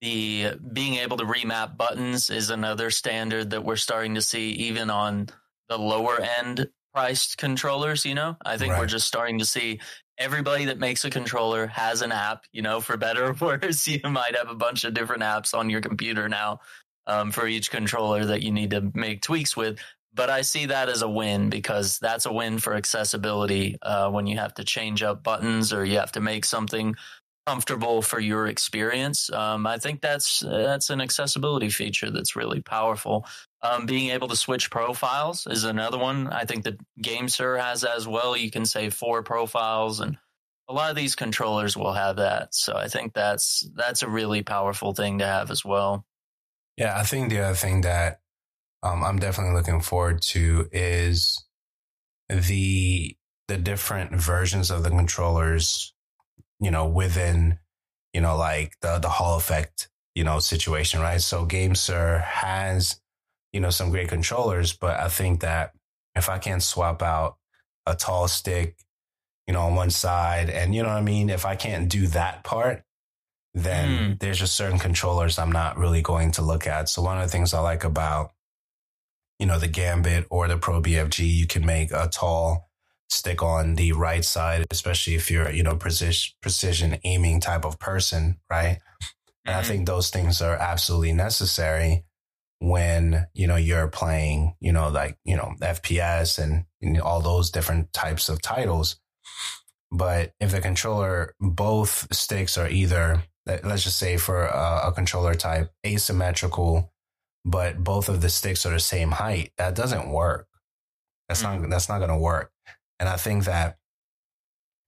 the 0.00 0.52
being 0.72 0.96
able 0.96 1.16
to 1.16 1.24
remap 1.24 1.76
buttons 1.76 2.30
is 2.30 2.50
another 2.50 2.90
standard 2.90 3.50
that 3.50 3.64
we're 3.64 3.76
starting 3.76 4.14
to 4.16 4.22
see 4.22 4.50
even 4.50 4.90
on 4.90 5.28
the 5.68 5.78
lower 5.78 6.20
end 6.20 6.68
priced 6.92 7.38
controllers. 7.38 8.04
You 8.04 8.14
know, 8.14 8.36
I 8.44 8.56
think 8.56 8.72
right. 8.72 8.80
we're 8.80 8.86
just 8.86 9.06
starting 9.06 9.38
to 9.38 9.44
see 9.44 9.80
everybody 10.18 10.66
that 10.66 10.78
makes 10.78 11.04
a 11.04 11.10
controller 11.10 11.66
has 11.68 12.02
an 12.02 12.12
app. 12.12 12.44
You 12.52 12.62
know, 12.62 12.80
for 12.80 12.96
better 12.96 13.28
or 13.28 13.32
worse, 13.40 13.86
you 13.86 14.00
might 14.04 14.36
have 14.36 14.50
a 14.50 14.54
bunch 14.54 14.84
of 14.84 14.94
different 14.94 15.22
apps 15.22 15.54
on 15.54 15.70
your 15.70 15.80
computer 15.80 16.28
now 16.28 16.60
um, 17.06 17.30
for 17.30 17.46
each 17.46 17.70
controller 17.70 18.24
that 18.26 18.42
you 18.42 18.52
need 18.52 18.70
to 18.70 18.90
make 18.94 19.22
tweaks 19.22 19.56
with. 19.56 19.78
But 20.14 20.30
I 20.30 20.42
see 20.42 20.66
that 20.66 20.88
as 20.88 21.02
a 21.02 21.08
win 21.08 21.50
because 21.50 21.98
that's 21.98 22.26
a 22.26 22.32
win 22.32 22.58
for 22.58 22.74
accessibility 22.74 23.76
uh, 23.82 24.10
when 24.10 24.28
you 24.28 24.38
have 24.38 24.54
to 24.54 24.64
change 24.64 25.02
up 25.02 25.24
buttons 25.24 25.72
or 25.72 25.84
you 25.84 25.98
have 25.98 26.12
to 26.12 26.20
make 26.20 26.44
something 26.44 26.94
comfortable 27.46 28.02
for 28.02 28.20
your 28.20 28.46
experience. 28.46 29.30
Um, 29.32 29.66
I 29.66 29.78
think 29.78 30.00
that's 30.00 30.40
that's 30.40 30.90
an 30.90 31.00
accessibility 31.00 31.68
feature 31.68 32.10
that's 32.10 32.36
really 32.36 32.60
powerful. 32.60 33.26
Um, 33.62 33.86
being 33.86 34.10
able 34.10 34.28
to 34.28 34.36
switch 34.36 34.70
profiles 34.70 35.46
is 35.46 35.64
another 35.64 35.98
one. 35.98 36.28
I 36.28 36.44
think 36.44 36.64
that 36.64 36.78
GameSir 37.02 37.60
has 37.60 37.84
as 37.84 38.06
well. 38.06 38.36
You 38.36 38.50
can 38.50 38.66
save 38.66 38.94
four 38.94 39.22
profiles, 39.22 40.00
and 40.00 40.16
a 40.68 40.72
lot 40.72 40.90
of 40.90 40.96
these 40.96 41.14
controllers 41.14 41.76
will 41.76 41.92
have 41.92 42.16
that. 42.16 42.54
So 42.54 42.76
I 42.76 42.88
think 42.88 43.14
that's 43.14 43.68
that's 43.74 44.02
a 44.02 44.08
really 44.08 44.42
powerful 44.42 44.94
thing 44.94 45.18
to 45.18 45.26
have 45.26 45.50
as 45.50 45.64
well. 45.64 46.04
Yeah, 46.76 46.98
I 46.98 47.04
think 47.04 47.30
the 47.30 47.40
other 47.40 47.54
thing 47.54 47.82
that 47.82 48.20
um, 48.82 49.02
I'm 49.02 49.18
definitely 49.18 49.54
looking 49.54 49.80
forward 49.80 50.20
to 50.22 50.68
is 50.72 51.42
the 52.28 53.16
the 53.48 53.56
different 53.58 54.12
versions 54.12 54.70
of 54.70 54.82
the 54.82 54.90
controllers, 54.90 55.93
you 56.64 56.70
know, 56.70 56.86
within, 56.86 57.58
you 58.14 58.20
know, 58.22 58.36
like 58.36 58.72
the 58.80 58.98
the 58.98 59.08
Hall 59.08 59.36
effect, 59.36 59.88
you 60.14 60.24
know, 60.24 60.38
situation, 60.40 61.00
right? 61.00 61.20
So 61.20 61.46
GameSir 61.46 62.22
has, 62.22 63.00
you 63.52 63.60
know, 63.60 63.70
some 63.70 63.90
great 63.90 64.08
controllers, 64.08 64.72
but 64.72 64.98
I 64.98 65.08
think 65.08 65.40
that 65.40 65.72
if 66.16 66.28
I 66.28 66.38
can't 66.38 66.62
swap 66.62 67.02
out 67.02 67.36
a 67.86 67.94
tall 67.94 68.28
stick, 68.28 68.76
you 69.46 69.52
know, 69.52 69.60
on 69.62 69.74
one 69.74 69.90
side, 69.90 70.48
and 70.50 70.74
you 70.74 70.82
know 70.82 70.88
what 70.88 70.98
I 70.98 71.02
mean, 71.02 71.28
if 71.30 71.44
I 71.44 71.54
can't 71.56 71.88
do 71.90 72.06
that 72.08 72.44
part, 72.44 72.82
then 73.52 73.88
Mm. 74.14 74.18
there's 74.20 74.38
just 74.38 74.56
certain 74.56 74.78
controllers 74.78 75.38
I'm 75.38 75.52
not 75.52 75.76
really 75.76 76.02
going 76.02 76.32
to 76.32 76.42
look 76.42 76.66
at. 76.66 76.88
So 76.88 77.02
one 77.02 77.18
of 77.18 77.24
the 77.24 77.30
things 77.30 77.52
I 77.54 77.60
like 77.60 77.84
about, 77.84 78.32
you 79.38 79.46
know, 79.46 79.58
the 79.58 79.68
Gambit 79.68 80.26
or 80.30 80.48
the 80.48 80.56
Pro 80.56 80.80
BFG, 80.80 81.18
you 81.26 81.46
can 81.46 81.64
make 81.66 81.92
a 81.92 82.08
tall 82.08 82.70
stick 83.14 83.42
on 83.42 83.74
the 83.76 83.92
right 83.92 84.24
side, 84.24 84.66
especially 84.70 85.14
if 85.14 85.30
you're, 85.30 85.50
you 85.50 85.62
know, 85.62 85.76
precision, 85.76 86.34
precision 86.42 86.98
aiming 87.04 87.40
type 87.40 87.64
of 87.64 87.78
person, 87.78 88.38
right? 88.50 88.80
And 89.46 89.56
I 89.56 89.62
Mhm. 89.62 89.66
think 89.66 89.86
those 89.86 90.10
things 90.10 90.40
are 90.42 90.56
absolutely 90.56 91.12
necessary 91.12 92.04
when, 92.60 93.26
you 93.34 93.46
know, 93.46 93.56
you're 93.56 93.88
playing, 93.88 94.56
you 94.60 94.72
know, 94.72 94.88
like, 94.88 95.18
you 95.24 95.36
know, 95.36 95.54
FPS 95.60 96.38
and, 96.38 96.64
and 96.80 97.00
all 97.00 97.20
those 97.20 97.50
different 97.50 97.92
types 97.92 98.28
of 98.28 98.40
titles. 98.40 98.96
But 99.90 100.32
if 100.40 100.50
the 100.50 100.60
controller, 100.60 101.34
both 101.40 102.12
sticks 102.14 102.56
are 102.58 102.68
either, 102.68 103.22
let- 103.46 103.64
let's 103.64 103.84
just 103.84 103.98
say 103.98 104.16
for 104.16 104.46
a, 104.46 104.88
a 104.88 104.92
controller 104.92 105.34
type, 105.34 105.70
asymmetrical, 105.86 106.92
but 107.44 107.84
both 107.84 108.08
of 108.08 108.22
the 108.22 108.30
sticks 108.30 108.64
are 108.64 108.72
the 108.72 108.80
same 108.80 109.10
height, 109.10 109.52
that 109.58 109.74
doesn't 109.74 110.08
work. 110.10 110.48
That's 111.28 111.42
not, 111.42 111.68
that's 111.70 111.88
not 111.88 111.98
going 111.98 112.10
to 112.10 112.16
work. 112.16 112.50
And 113.00 113.08
I 113.08 113.16
think 113.16 113.44
that, 113.44 113.78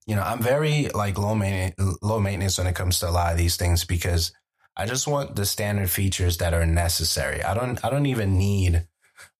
you 0.05 0.15
know, 0.15 0.21
I'm 0.21 0.41
very 0.41 0.87
like 0.89 1.17
low 1.17 1.35
maintenance, 1.35 1.97
low 2.01 2.19
maintenance 2.19 2.57
when 2.57 2.67
it 2.67 2.75
comes 2.75 2.99
to 2.99 3.09
a 3.09 3.11
lot 3.11 3.31
of 3.31 3.37
these 3.37 3.57
things 3.57 3.83
because 3.83 4.31
I 4.75 4.85
just 4.85 5.07
want 5.07 5.35
the 5.35 5.45
standard 5.45 5.89
features 5.89 6.37
that 6.37 6.53
are 6.53 6.65
necessary. 6.65 7.43
I 7.43 7.53
don't, 7.53 7.83
I 7.83 7.89
don't 7.89 8.05
even 8.05 8.37
need, 8.37 8.87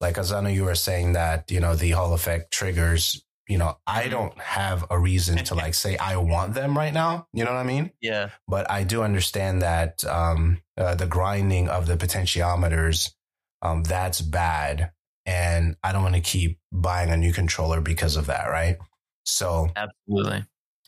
like, 0.01 0.17
as 0.17 0.31
I 0.31 0.41
know 0.41 0.50
you 0.50 0.65
were 0.65 0.75
saying 0.75 1.13
that, 1.13 1.50
you 1.51 1.59
know, 1.59 1.75
the 1.75 1.91
Hall 1.91 2.13
effect 2.13 2.51
triggers, 2.51 3.24
you 3.47 3.57
know, 3.57 3.77
I 3.88 4.09
don't 4.09 4.38
have 4.39 4.86
a 4.89 5.00
reason 5.00 5.38
to 5.38 5.55
like 5.55 5.74
say 5.74 5.95
I 5.95 6.17
want 6.17 6.53
them 6.53 6.77
right 6.77 6.93
now. 6.93 7.27
You 7.31 7.45
know 7.45 7.53
what 7.53 7.59
I 7.59 7.63
mean? 7.63 7.91
Yeah. 8.01 8.31
But 8.47 8.69
I 8.69 8.83
do 8.83 9.03
understand 9.03 9.62
that, 9.62 10.03
um, 10.03 10.62
uh, 10.75 10.95
the 10.95 11.07
grinding 11.07 11.69
of 11.69 11.86
the 11.86 11.95
potentiometers, 11.95 13.13
um, 13.62 13.83
that's 13.83 14.19
bad. 14.19 14.91
And 15.27 15.75
I 15.84 15.91
don't 15.91 16.03
want 16.03 16.15
to 16.15 16.22
keep 16.22 16.57
buying 16.72 17.12
a 17.12 17.17
new 17.17 17.34
controller 17.34 17.81
because 17.81 18.15
of 18.15 18.25
that. 18.25 18.48
Right. 18.48 18.77
So, 19.25 19.67
Absolutely. 19.75 20.46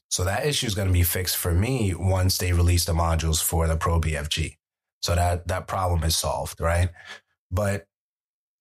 so 0.07 0.23
that 0.23 0.45
issue 0.45 0.65
is 0.65 0.73
going 0.73 0.87
to 0.87 0.93
be 0.93 1.03
fixed 1.03 1.37
for 1.37 1.53
me 1.53 1.93
once 1.93 2.37
they 2.37 2.53
release 2.53 2.85
the 2.85 2.93
modules 2.93 3.43
for 3.43 3.67
the 3.67 3.75
Pro 3.75 3.99
BFG. 3.99 4.55
So 5.01 5.13
that 5.15 5.47
that 5.47 5.67
problem 5.67 6.03
is 6.03 6.17
solved, 6.17 6.59
right? 6.59 6.89
But 7.51 7.85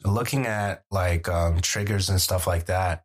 looking 0.04 0.46
at 0.46 0.82
like 0.90 1.28
um, 1.28 1.60
triggers 1.60 2.08
and 2.08 2.20
stuff 2.20 2.46
like 2.46 2.66
that, 2.66 3.04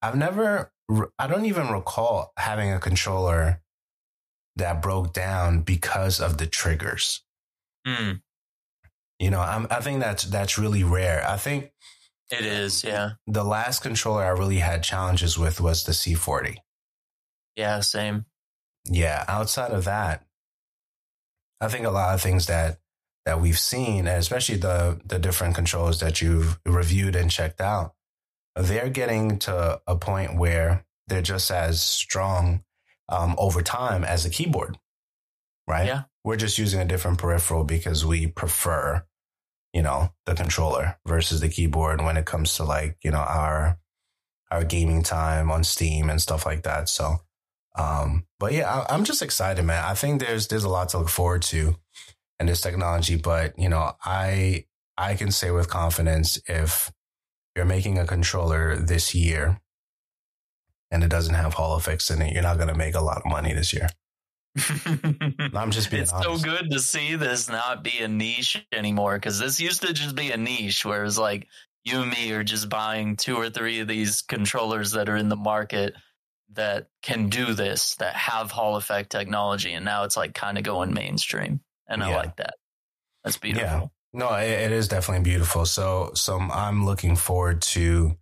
I've 0.00 0.16
never, 0.16 0.72
I 1.18 1.26
don't 1.26 1.46
even 1.46 1.68
recall 1.68 2.32
having 2.36 2.72
a 2.72 2.80
controller 2.80 3.62
that 4.56 4.82
broke 4.82 5.12
down 5.12 5.62
because 5.62 6.20
of 6.20 6.38
the 6.38 6.46
triggers. 6.46 7.22
Mm, 7.86 8.20
You 9.22 9.30
know, 9.30 9.40
I'm, 9.40 9.68
I 9.70 9.80
think 9.80 10.00
that's 10.00 10.24
that's 10.24 10.58
really 10.58 10.82
rare. 10.82 11.24
I 11.26 11.36
think 11.36 11.70
it 12.30 12.44
is. 12.44 12.82
Yeah. 12.82 13.12
the 13.28 13.44
last 13.44 13.82
controller 13.82 14.24
I 14.24 14.30
really 14.30 14.58
had 14.58 14.82
challenges 14.82 15.38
with 15.38 15.60
was 15.60 15.84
the 15.84 15.92
C40. 15.92 16.56
Yeah. 17.54 17.80
Same. 17.80 18.24
yeah, 18.90 19.24
outside 19.28 19.70
of 19.70 19.84
that, 19.84 20.26
I 21.60 21.68
think 21.68 21.86
a 21.86 21.90
lot 21.90 22.14
of 22.14 22.20
things 22.20 22.46
that 22.46 22.80
that 23.24 23.40
we've 23.40 23.58
seen, 23.58 24.08
and 24.08 24.18
especially 24.18 24.56
the 24.56 25.00
the 25.04 25.20
different 25.20 25.54
controls 25.54 26.00
that 26.00 26.20
you've 26.20 26.58
reviewed 26.66 27.14
and 27.14 27.30
checked 27.30 27.60
out, 27.60 27.94
they're 28.56 28.90
getting 28.90 29.38
to 29.40 29.80
a 29.86 29.94
point 29.96 30.36
where 30.36 30.84
they're 31.06 31.22
just 31.22 31.50
as 31.52 31.80
strong 31.80 32.64
um, 33.08 33.36
over 33.38 33.62
time 33.62 34.02
as 34.02 34.24
a 34.26 34.30
keyboard, 34.30 34.78
right? 35.68 35.86
Yeah. 35.86 36.02
We're 36.24 36.36
just 36.36 36.58
using 36.58 36.80
a 36.80 36.84
different 36.84 37.18
peripheral 37.18 37.64
because 37.64 38.04
we 38.04 38.26
prefer, 38.26 39.04
you 39.72 39.82
know, 39.82 40.12
the 40.26 40.34
controller 40.34 40.98
versus 41.06 41.40
the 41.40 41.48
keyboard 41.48 42.00
when 42.00 42.16
it 42.16 42.26
comes 42.26 42.56
to 42.56 42.64
like 42.64 42.96
you 43.02 43.10
know 43.10 43.18
our 43.18 43.78
our 44.50 44.64
gaming 44.64 45.02
time 45.02 45.50
on 45.50 45.64
Steam 45.64 46.10
and 46.10 46.20
stuff 46.20 46.46
like 46.46 46.62
that. 46.62 46.88
So. 46.88 47.18
Um, 47.74 48.26
but 48.38 48.52
yeah, 48.52 48.70
I, 48.70 48.94
I'm 48.94 49.04
just 49.04 49.22
excited, 49.22 49.64
man. 49.64 49.82
I 49.82 49.94
think 49.94 50.20
there's 50.20 50.46
there's 50.48 50.64
a 50.64 50.68
lot 50.68 50.90
to 50.90 50.98
look 50.98 51.08
forward 51.08 51.40
to 51.44 51.74
in 52.38 52.46
this 52.46 52.60
technology. 52.60 53.16
But 53.16 53.58
you 53.58 53.70
know, 53.70 53.92
I 54.04 54.66
I 54.98 55.14
can 55.14 55.30
say 55.30 55.50
with 55.50 55.70
confidence 55.70 56.38
if 56.46 56.92
you're 57.56 57.64
making 57.64 57.98
a 57.98 58.06
controller 58.06 58.76
this 58.76 59.14
year 59.14 59.60
and 60.90 61.02
it 61.02 61.08
doesn't 61.08 61.34
have 61.34 61.54
Hall 61.54 61.76
effects 61.76 62.10
in 62.10 62.20
it, 62.20 62.32
you're 62.32 62.42
not 62.42 62.56
going 62.56 62.68
to 62.68 62.74
make 62.74 62.94
a 62.94 63.00
lot 63.00 63.18
of 63.18 63.26
money 63.26 63.54
this 63.54 63.72
year. 63.72 63.88
I'm 65.54 65.70
just 65.70 65.90
being 65.90 66.02
it's 66.02 66.12
honest. 66.12 66.42
so 66.42 66.50
good 66.50 66.70
to 66.70 66.78
see 66.80 67.16
this 67.16 67.48
not 67.48 67.82
be 67.82 67.98
a 68.00 68.08
niche 68.08 68.64
anymore 68.72 69.14
because 69.16 69.38
this 69.38 69.60
used 69.60 69.82
to 69.82 69.92
just 69.92 70.14
be 70.14 70.30
a 70.30 70.36
niche 70.36 70.84
where 70.84 71.04
it's 71.04 71.18
like 71.18 71.48
you 71.84 72.00
and 72.02 72.10
me 72.10 72.32
are 72.32 72.44
just 72.44 72.68
buying 72.68 73.16
two 73.16 73.36
or 73.36 73.48
three 73.50 73.80
of 73.80 73.88
these 73.88 74.22
controllers 74.22 74.92
that 74.92 75.08
are 75.08 75.16
in 75.16 75.28
the 75.28 75.36
market 75.36 75.94
that 76.52 76.88
can 77.02 77.28
do 77.28 77.54
this 77.54 77.96
that 77.96 78.14
have 78.14 78.50
hall 78.50 78.76
effect 78.76 79.10
technology 79.10 79.72
and 79.72 79.84
now 79.84 80.04
it's 80.04 80.16
like 80.16 80.34
kind 80.34 80.58
of 80.58 80.64
going 80.64 80.92
mainstream 80.92 81.60
and 81.88 82.02
i 82.04 82.10
Yeah. 82.10 82.16
like 82.16 82.36
that 82.36 82.54
that's 83.24 83.38
beautiful 83.38 83.66
yeah. 83.66 83.86
No, 84.14 84.28
it, 84.34 84.44
it 84.50 84.72
is 84.72 84.88
definitely 84.88 85.24
beautiful. 85.24 85.64
So, 85.64 86.10
so 86.12 86.38
I'm 86.38 86.84
looking 86.84 87.16
forward 87.16 87.62
to 87.62 88.14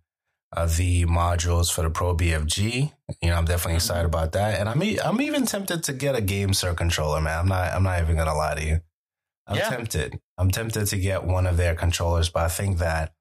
uh, 0.55 0.65
the 0.65 1.05
modules 1.05 1.71
for 1.73 1.81
the 1.83 1.89
Pro 1.89 2.15
BFG. 2.15 2.91
You 3.21 3.29
know, 3.29 3.35
I'm 3.35 3.45
definitely 3.45 3.73
Mhm. 3.73 3.83
excited 3.83 4.05
about 4.05 4.31
that, 4.33 4.59
and 4.59 4.67
I'm 4.69 4.83
e- 4.83 4.99
I'm 4.99 5.21
even 5.21 5.45
tempted 5.45 5.83
to 5.85 5.93
get 5.93 6.15
a 6.15 6.21
GameSir 6.21 6.75
controller, 6.75 7.21
man. 7.21 7.39
I'm 7.39 7.47
not 7.47 7.71
I'm 7.73 7.83
not 7.83 8.01
even 8.01 8.15
gonna 8.15 8.33
lie 8.35 8.55
to 8.55 8.63
you. 8.65 8.81
I'm 9.47 9.57
Yeah. 9.57 9.69
tempted. 9.69 10.19
I'm 10.37 10.51
tempted 10.51 10.87
to 10.87 10.97
get 10.97 11.23
one 11.25 11.47
of 11.47 11.57
their 11.57 11.75
controllers, 11.75 12.29
but 12.29 12.43
I 12.43 12.49
think 12.49 12.77
that 12.79 13.13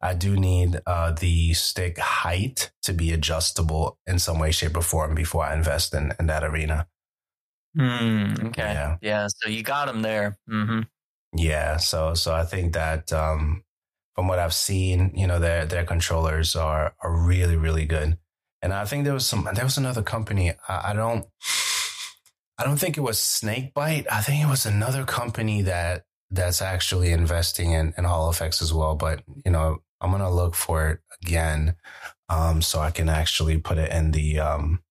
I 0.00 0.14
do 0.14 0.36
need 0.36 0.80
uh, 0.86 1.12
the 1.12 1.54
stick 1.54 1.98
height 1.98 2.70
to 2.82 2.92
be 2.92 3.12
adjustable 3.12 3.98
in 4.06 4.18
some 4.20 4.38
way, 4.38 4.52
shape, 4.52 4.76
or 4.76 4.82
form 4.82 5.14
before 5.14 5.44
I 5.44 5.54
invest 5.54 5.92
in, 5.94 6.12
in 6.20 6.26
that 6.28 6.44
arena. 6.44 6.86
Hmm, 7.76 8.34
okay 8.48 8.62
Yeah. 8.72 8.96
yeah. 9.02 9.26
so 9.28 9.48
you 9.48 9.62
got 9.62 9.86
them 9.86 10.02
there 10.02 10.36
Mm-hmm. 10.50 10.82
Yeah, 11.36 11.76
so 11.76 12.14
so 12.14 12.34
I 12.34 12.44
think 12.44 12.72
that 12.72 13.12
um, 13.12 13.62
from 14.18 14.26
what 14.26 14.40
I've 14.40 14.52
seen, 14.52 15.12
you 15.14 15.28
know, 15.28 15.38
their 15.38 15.64
their 15.64 15.84
controllers 15.84 16.56
are 16.56 16.92
are 17.04 17.12
really 17.12 17.54
really 17.54 17.86
good, 17.86 18.18
and 18.60 18.72
I 18.72 18.84
think 18.84 19.04
there 19.04 19.14
was 19.14 19.24
some 19.24 19.48
there 19.54 19.64
was 19.64 19.78
another 19.78 20.02
company 20.02 20.54
I, 20.68 20.90
I 20.90 20.92
don't 20.92 21.24
I 22.58 22.64
don't 22.64 22.78
think 22.78 22.98
it 22.98 23.02
was 23.02 23.18
SnakeByte. 23.18 24.06
I 24.10 24.20
think 24.20 24.42
it 24.42 24.50
was 24.50 24.66
another 24.66 25.04
company 25.04 25.62
that 25.62 26.02
that's 26.32 26.60
actually 26.60 27.12
investing 27.12 27.70
in 27.70 27.94
in 27.96 28.02
Hall 28.02 28.28
effects 28.28 28.60
as 28.60 28.74
well. 28.74 28.96
But 28.96 29.22
you 29.44 29.52
know, 29.52 29.84
I'm 30.00 30.10
gonna 30.10 30.32
look 30.34 30.56
for 30.56 30.90
it 30.90 30.98
again, 31.22 31.76
um, 32.28 32.60
so 32.60 32.80
I 32.80 32.90
can 32.90 33.08
actually 33.08 33.58
put 33.58 33.78
it 33.78 33.92
in 33.92 34.10
the 34.10 34.40
um 34.40 34.82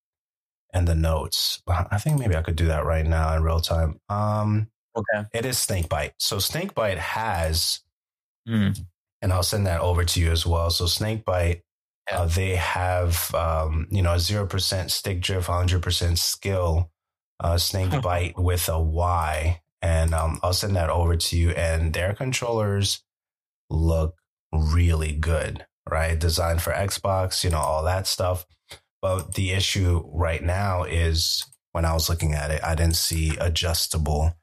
in 0.74 0.86
the 0.86 0.96
notes. 0.96 1.62
I 1.67 1.98
think 1.98 2.17
maybe 2.17 2.38
I 2.38 2.43
could 2.43 2.55
do 2.55 2.67
that 2.67 2.86
right 2.86 3.05
now 3.05 3.36
in 3.36 3.43
real 3.43 3.60
time. 3.60 4.00
Um. 4.07 4.69
okay 4.96 5.27
It 5.34 5.46
is 5.46 5.57
SnakeByte. 5.57 6.13
So 6.17 6.38
SnakeByte 6.38 6.96
has, 6.98 7.81
Hmm. 8.48 8.69
And 9.21 9.33
I'll 9.33 9.43
send 9.43 9.65
that 9.67 9.81
over 9.81 10.03
to 10.05 10.19
you 10.19 10.31
as 10.31 10.45
well. 10.45 10.69
So 10.69 10.86
SnakeByte, 10.86 11.62
Yeah. 12.09 12.19
uh, 12.21 12.25
they 12.27 12.55
have, 12.55 13.33
um, 13.33 13.88
you 13.89 14.01
know, 14.01 14.13
a 14.13 14.19
zero 14.19 14.45
percent 14.45 14.91
stick 14.91 15.21
drift, 15.21 15.47
hundred 15.47 15.81
percent 15.81 16.19
skill, 16.19 16.91
uh, 17.39 17.55
SnakeByte 17.55 18.38
with 18.38 18.69
a 18.69 18.79
Y, 18.81 19.62
and 19.81 20.13
um, 20.13 20.39
I'll 20.43 20.53
send 20.53 20.75
that 20.75 20.89
over 20.89 21.15
to 21.17 21.38
you. 21.38 21.51
And 21.51 21.93
their 21.93 22.13
controllers 22.13 23.03
look 23.69 24.15
really 24.51 25.12
good, 25.13 25.65
right? 25.89 26.17
Designed 26.17 26.62
for 26.62 26.71
Xbox, 26.71 27.43
you 27.43 27.50
know, 27.50 27.59
all 27.59 27.83
that 27.83 28.07
stuff. 28.07 28.45
But 29.01 29.36
the 29.36 29.51
issue 29.51 30.03
right 30.13 30.43
now 30.43 30.83
is 30.83 31.45
when 31.71 31.86
I 31.86 31.93
was 31.93 32.09
looking 32.09 32.33
at 32.33 32.50
it, 32.50 32.63
I 32.63 32.74
didn't 32.75 32.95
see 32.95 33.36
adjustable 33.38 34.33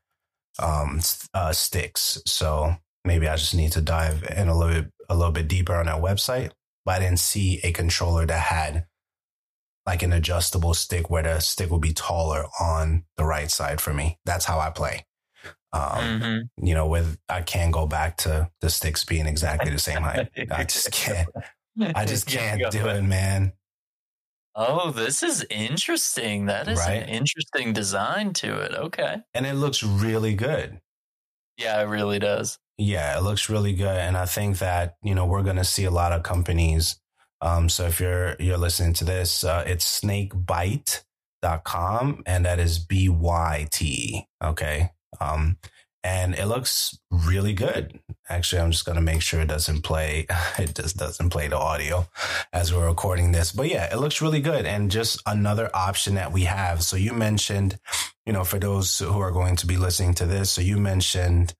um, 0.61 1.01
uh, 1.33 1.53
sticks. 1.53 2.19
So 2.27 2.77
maybe 3.05 3.29
I 3.29 3.37
just 3.37 3.55
need 3.55 3.73
to 3.73 3.81
dive 3.81 4.23
in 4.25 4.49
a 4.49 4.57
little 4.57 4.83
bit, 4.83 4.93
a 5.09 5.17
little 5.17 5.33
bit 5.33 5.49
deeper 5.49 5.75
on 5.75 5.87
that 5.87 6.03
website. 6.03 6.51
But 6.85 6.97
I 6.97 6.99
didn't 7.01 7.21
see 7.21 7.61
a 7.63 7.73
controller 7.73 8.27
that 8.27 8.41
had 8.41 8.87
like 9.87 10.03
an 10.03 10.13
adjustable 10.13 10.73
stick 10.75 11.11
where 11.11 11.23
the 11.23 11.41
stick 11.41 11.71
would 11.71 11.81
be 11.83 11.93
taller 11.93 12.47
on 12.61 13.05
the 13.17 13.25
right 13.25 13.51
side 13.51 13.81
for 13.81 13.93
me. 13.93 14.19
That's 14.25 14.45
how 14.47 14.59
I 14.59 14.71
play. 14.71 15.07
Um, 15.73 16.21
Mhm. 16.21 16.41
You 16.59 16.75
know, 16.75 16.87
with 16.87 17.19
I 17.29 17.43
can't 17.43 17.73
go 17.73 17.87
back 17.87 18.17
to 18.19 18.51
the 18.61 18.71
sticks 18.71 19.05
being 19.05 19.27
exactly 19.27 19.71
the 19.71 19.79
same 19.79 20.03
height. 20.03 20.31
I 20.51 20.65
just 20.65 20.91
can't. 20.93 21.29
I 21.95 22.05
just 22.05 22.27
can't 22.27 22.71
do 22.71 22.87
it, 22.87 23.03
man. 23.03 23.53
Oh, 24.55 24.93
this 24.93 25.23
is 25.25 25.45
interesting. 25.51 26.47
That 26.47 26.69
is 26.69 26.79
Right? 26.79 27.03
an 27.03 27.09
interesting 27.09 27.73
design 27.73 28.33
to 28.35 28.61
it. 28.61 28.73
Okay. 28.73 29.17
And 29.35 29.47
it 29.47 29.55
looks 29.55 29.83
really 29.83 30.35
good. 30.35 30.81
Yeah, 31.57 31.81
it 31.81 31.87
really 31.87 32.19
does. 32.19 32.59
Yeah, 32.77 33.17
it 33.17 33.23
looks 33.23 33.49
really 33.49 33.73
good, 33.73 33.97
and 33.97 34.17
I 34.17 34.27
think 34.27 34.59
that 34.59 34.97
you 35.03 35.15
know 35.15 35.27
we're 35.27 35.43
going 35.43 35.57
to 35.57 35.65
see 35.65 35.85
a 35.85 35.91
lot 35.91 36.13
of 36.13 36.23
companies. 36.23 36.99
Um, 37.41 37.69
so 37.69 37.87
if 37.87 38.01
you're 38.01 38.37
you're 38.41 38.59
listening 38.59 38.95
to 38.95 39.05
this, 39.05 39.45
uh, 39.45 39.65
it's 39.67 40.01
SnakeByte, 40.01 41.05
byte.com 41.45 42.23
and 42.27 42.45
that 42.45 42.59
is 42.59 42.79
B 42.79 43.09
Y 43.09 43.67
T. 43.71 44.27
Okay. 44.43 44.91
Um, 45.21 45.59
and 46.05 46.35
it 46.35 46.47
looks 46.47 46.99
really 47.11 47.55
good. 47.55 47.99
Actually, 48.29 48.61
I'm 48.61 48.71
just 48.71 48.85
going 48.85 48.97
to 48.97 49.03
make 49.03 49.23
sure 49.23 49.41
it 49.41 49.49
doesn't 49.49 49.83
play. 49.83 50.27
It 50.59 50.75
just 50.75 50.97
doesn't 50.97 51.31
play 51.31 51.49
the 51.49 51.59
audio 51.59 52.07
as 52.53 52.73
we're 52.73 52.87
recording 52.87 53.33
this. 53.33 53.51
But 53.51 53.69
yeah, 53.69 53.93
it 53.93 53.99
looks 53.99 54.21
really 54.21 54.41
good. 54.41 54.67
And 54.67 54.91
just 54.91 55.21
another 55.27 55.71
option 55.75 56.15
that 56.15 56.33
we 56.33 56.45
have. 56.45 56.83
So 56.85 56.97
you 56.97 57.13
mentioned, 57.13 57.79
you 58.27 58.33
know, 58.33 58.45
for 58.45 58.59
those 58.59 58.99
who 58.99 59.19
are 59.19 59.33
going 59.33 59.57
to 59.57 59.67
be 59.67 59.79
listening 59.79 60.15
to 60.15 60.27
this, 60.27 60.53
so 60.53 60.61
you 60.61 60.77
mentioned, 60.77 61.55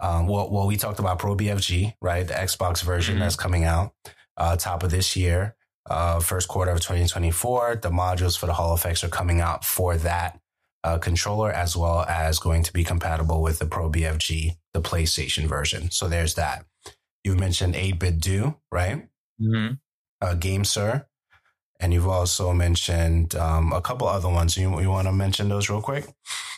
um, 0.00 0.26
well, 0.26 0.50
well, 0.50 0.66
we 0.66 0.76
talked 0.76 0.98
about 0.98 1.18
Pro 1.18 1.36
BFG, 1.36 1.94
right? 2.00 2.26
The 2.26 2.34
Xbox 2.34 2.82
version 2.82 3.14
mm-hmm. 3.14 3.22
that's 3.22 3.36
coming 3.36 3.64
out, 3.64 3.92
uh, 4.36 4.56
top 4.56 4.82
of 4.82 4.90
this 4.90 5.14
year, 5.14 5.54
uh, 5.88 6.18
first 6.20 6.48
quarter 6.48 6.72
of 6.72 6.80
2024. 6.80 7.76
The 7.82 7.90
modules 7.90 8.38
for 8.38 8.46
the 8.46 8.54
Hall 8.54 8.74
effects 8.74 9.04
are 9.04 9.08
coming 9.08 9.40
out 9.40 9.64
for 9.64 9.96
that 9.98 10.41
uh, 10.84 10.98
controller 10.98 11.50
as 11.50 11.76
well 11.76 12.00
as 12.08 12.38
going 12.38 12.62
to 12.64 12.72
be 12.72 12.84
compatible 12.84 13.42
with 13.42 13.58
the 13.58 13.66
Pro 13.66 13.90
BFG, 13.90 14.56
the 14.72 14.80
PlayStation 14.80 15.46
version. 15.46 15.90
So 15.90 16.08
there's 16.08 16.34
that. 16.34 16.64
You've 17.24 17.38
mentioned 17.38 17.74
8BitDo, 17.74 18.56
right? 18.70 19.08
Mm-hmm. 19.40 19.74
Uh, 20.20 20.34
GameSir. 20.34 21.06
And 21.80 21.92
you've 21.92 22.08
also 22.08 22.52
mentioned 22.52 23.34
um, 23.34 23.72
a 23.72 23.80
couple 23.80 24.06
other 24.06 24.28
ones. 24.28 24.56
You, 24.56 24.80
you 24.80 24.88
want 24.88 25.08
to 25.08 25.12
mention 25.12 25.48
those 25.48 25.68
real 25.68 25.82
quick? 25.82 26.06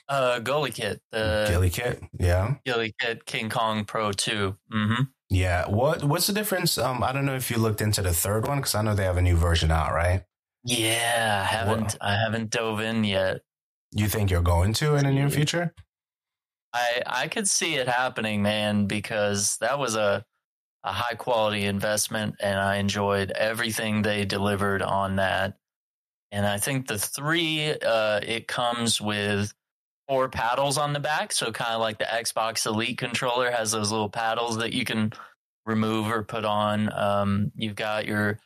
Uh, 0.08 0.40
GuliKit. 0.40 0.98
The 1.12 1.70
Kit, 1.72 2.02
yeah. 2.18 2.56
GuliKit 2.66 3.24
King 3.24 3.48
Kong 3.48 3.84
Pro 3.84 4.12
2. 4.12 4.56
Mm-hmm. 4.72 5.02
Yeah. 5.30 5.68
What 5.68 6.04
What's 6.04 6.26
the 6.26 6.34
difference? 6.34 6.76
Um, 6.76 7.02
I 7.02 7.12
don't 7.12 7.24
know 7.24 7.34
if 7.34 7.50
you 7.50 7.56
looked 7.56 7.80
into 7.80 8.02
the 8.02 8.12
third 8.12 8.46
one 8.46 8.58
because 8.58 8.74
I 8.74 8.82
know 8.82 8.94
they 8.94 9.04
have 9.04 9.16
a 9.16 9.22
new 9.22 9.36
version 9.36 9.70
out, 9.70 9.92
right? 9.94 10.22
Yeah, 10.64 11.42
I 11.42 11.46
haven't 11.46 11.82
what? 11.82 11.98
I 12.00 12.16
haven't 12.16 12.50
dove 12.50 12.80
in 12.80 13.04
yet. 13.04 13.40
You 13.94 14.08
think 14.08 14.30
you're 14.30 14.42
going 14.42 14.72
to 14.74 14.96
in 14.96 15.04
the 15.06 15.12
near 15.12 15.30
future? 15.30 15.72
I 16.72 17.02
I 17.06 17.28
could 17.28 17.48
see 17.48 17.76
it 17.76 17.88
happening, 17.88 18.42
man, 18.42 18.86
because 18.86 19.56
that 19.58 19.78
was 19.78 19.94
a 19.94 20.24
a 20.84 20.92
high 20.92 21.14
quality 21.14 21.64
investment 21.64 22.34
and 22.40 22.58
I 22.58 22.76
enjoyed 22.76 23.30
everything 23.30 24.02
they 24.02 24.26
delivered 24.26 24.82
on 24.82 25.16
that. 25.16 25.56
And 26.30 26.46
I 26.46 26.58
think 26.58 26.86
the 26.86 26.98
three, 26.98 27.72
uh, 27.80 28.20
it 28.22 28.46
comes 28.46 29.00
with 29.00 29.54
four 30.06 30.28
paddles 30.28 30.76
on 30.76 30.92
the 30.92 31.00
back. 31.00 31.32
So 31.32 31.50
kind 31.52 31.72
of 31.72 31.80
like 31.80 31.98
the 31.98 32.04
Xbox 32.04 32.66
Elite 32.66 32.98
controller 32.98 33.50
has 33.50 33.72
those 33.72 33.90
little 33.90 34.10
paddles 34.10 34.58
that 34.58 34.74
you 34.74 34.84
can 34.84 35.12
remove 35.64 36.10
or 36.10 36.22
put 36.22 36.44
on. 36.44 36.92
Um, 36.92 37.50
you've 37.56 37.76
got 37.76 38.04
your 38.04 38.38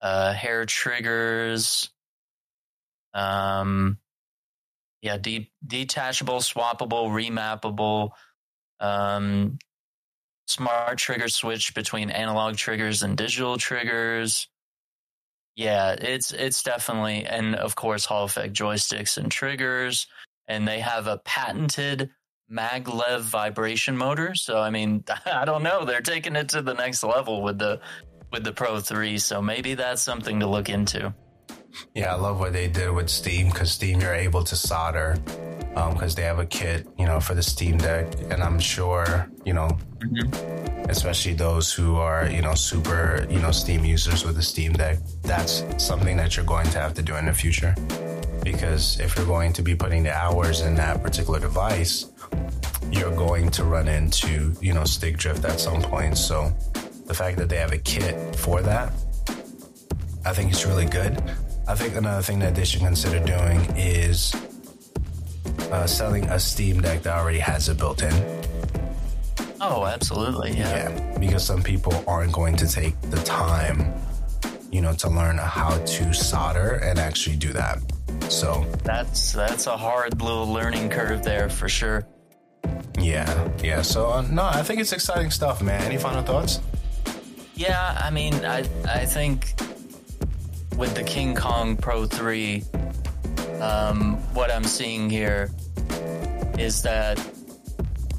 uh, 0.00 0.32
hair 0.32 0.66
triggers. 0.66 1.90
Um, 3.14 3.98
yeah, 5.04 5.18
de- 5.18 5.52
detachable, 5.66 6.38
swappable, 6.38 7.10
remappable, 7.10 8.12
um, 8.80 9.58
smart 10.46 10.96
trigger 10.96 11.28
switch 11.28 11.74
between 11.74 12.08
analog 12.08 12.56
triggers 12.56 13.02
and 13.02 13.14
digital 13.14 13.58
triggers. 13.58 14.48
Yeah, 15.56 15.92
it's 15.92 16.32
it's 16.32 16.62
definitely, 16.62 17.26
and 17.26 17.54
of 17.54 17.76
course, 17.76 18.06
Hall 18.06 18.24
effect 18.24 18.54
joysticks 18.54 19.18
and 19.18 19.30
triggers, 19.30 20.06
and 20.48 20.66
they 20.66 20.80
have 20.80 21.06
a 21.06 21.18
patented 21.18 22.08
maglev 22.50 23.20
vibration 23.20 23.98
motor. 23.98 24.34
So 24.34 24.58
I 24.58 24.70
mean, 24.70 25.04
I 25.26 25.44
don't 25.44 25.62
know, 25.62 25.84
they're 25.84 26.00
taking 26.00 26.34
it 26.34 26.48
to 26.50 26.62
the 26.62 26.72
next 26.72 27.04
level 27.04 27.42
with 27.42 27.58
the 27.58 27.78
with 28.32 28.42
the 28.42 28.52
Pro 28.52 28.80
Three. 28.80 29.18
So 29.18 29.42
maybe 29.42 29.74
that's 29.74 30.00
something 30.00 30.40
to 30.40 30.46
look 30.46 30.70
into. 30.70 31.14
Yeah, 31.94 32.14
I 32.14 32.16
love 32.16 32.40
what 32.40 32.52
they 32.52 32.68
did 32.68 32.90
with 32.90 33.08
Steam 33.08 33.48
because 33.48 33.72
Steam 33.72 34.00
you're 34.00 34.14
able 34.14 34.44
to 34.44 34.56
solder 34.56 35.16
because 35.74 36.12
um, 36.12 36.14
they 36.16 36.22
have 36.22 36.38
a 36.38 36.46
kit, 36.46 36.86
you 36.98 37.04
know, 37.06 37.18
for 37.18 37.34
the 37.34 37.42
Steam 37.42 37.78
Deck, 37.78 38.06
and 38.30 38.42
I'm 38.42 38.60
sure, 38.60 39.28
you 39.44 39.54
know, 39.54 39.76
mm-hmm. 39.98 40.90
especially 40.90 41.34
those 41.34 41.72
who 41.72 41.96
are, 41.96 42.28
you 42.30 42.42
know, 42.42 42.54
super, 42.54 43.26
you 43.28 43.40
know, 43.40 43.50
Steam 43.50 43.84
users 43.84 44.24
with 44.24 44.36
the 44.36 44.42
Steam 44.42 44.72
Deck, 44.74 44.98
that's 45.22 45.64
something 45.78 46.16
that 46.16 46.36
you're 46.36 46.46
going 46.46 46.66
to 46.66 46.78
have 46.78 46.94
to 46.94 47.02
do 47.02 47.16
in 47.16 47.26
the 47.26 47.32
future 47.32 47.74
because 48.44 49.00
if 49.00 49.16
you're 49.16 49.26
going 49.26 49.52
to 49.54 49.62
be 49.62 49.74
putting 49.74 50.02
the 50.02 50.12
hours 50.14 50.60
in 50.60 50.74
that 50.76 51.02
particular 51.02 51.40
device, 51.40 52.12
you're 52.90 53.14
going 53.16 53.50
to 53.50 53.64
run 53.64 53.88
into, 53.88 54.52
you 54.60 54.72
know, 54.72 54.84
stick 54.84 55.16
drift 55.16 55.44
at 55.44 55.58
some 55.58 55.82
point. 55.82 56.16
So 56.18 56.52
the 57.06 57.14
fact 57.14 57.38
that 57.38 57.48
they 57.48 57.56
have 57.56 57.72
a 57.72 57.78
kit 57.78 58.36
for 58.36 58.60
that, 58.60 58.92
I 60.24 60.32
think 60.32 60.52
it's 60.52 60.66
really 60.66 60.86
good. 60.86 61.20
I 61.66 61.74
think 61.74 61.96
another 61.96 62.22
thing 62.22 62.40
that 62.40 62.54
they 62.54 62.64
should 62.64 62.80
consider 62.80 63.24
doing 63.24 63.60
is 63.76 64.34
uh, 65.70 65.86
selling 65.86 66.24
a 66.24 66.38
Steam 66.38 66.80
Deck 66.82 67.02
that 67.02 67.16
already 67.16 67.38
has 67.38 67.68
it 67.68 67.78
built 67.78 68.02
in. 68.02 68.12
Oh, 69.60 69.86
absolutely. 69.86 70.52
Yeah. 70.52 70.90
yeah. 70.90 71.18
Because 71.18 71.44
some 71.44 71.62
people 71.62 72.04
aren't 72.06 72.32
going 72.32 72.56
to 72.56 72.68
take 72.68 73.00
the 73.10 73.16
time, 73.22 73.94
you 74.70 74.82
know, 74.82 74.92
to 74.94 75.08
learn 75.08 75.38
how 75.38 75.78
to 75.78 76.12
solder 76.12 76.74
and 76.82 76.98
actually 76.98 77.36
do 77.36 77.52
that. 77.54 77.78
So 78.28 78.66
that's 78.84 79.32
that's 79.32 79.66
a 79.66 79.76
hard 79.76 80.20
little 80.20 80.50
learning 80.52 80.90
curve 80.90 81.22
there 81.22 81.48
for 81.48 81.68
sure. 81.68 82.06
Yeah, 82.98 83.48
yeah. 83.62 83.82
So 83.82 84.10
uh, 84.10 84.22
no, 84.22 84.44
I 84.44 84.62
think 84.62 84.80
it's 84.80 84.92
exciting 84.92 85.30
stuff, 85.30 85.62
man. 85.62 85.82
Any 85.82 85.98
final 85.98 86.22
thoughts? 86.22 86.60
Yeah, 87.54 87.98
I 88.00 88.10
mean, 88.10 88.34
I 88.44 88.68
I 88.86 89.04
think 89.06 89.54
with 90.76 90.94
the 90.94 91.02
King 91.02 91.34
Kong 91.34 91.76
Pro 91.76 92.06
3, 92.06 92.62
um, 93.60 94.16
what 94.34 94.50
I'm 94.50 94.64
seeing 94.64 95.08
here 95.08 95.50
is 96.58 96.82
that 96.82 97.24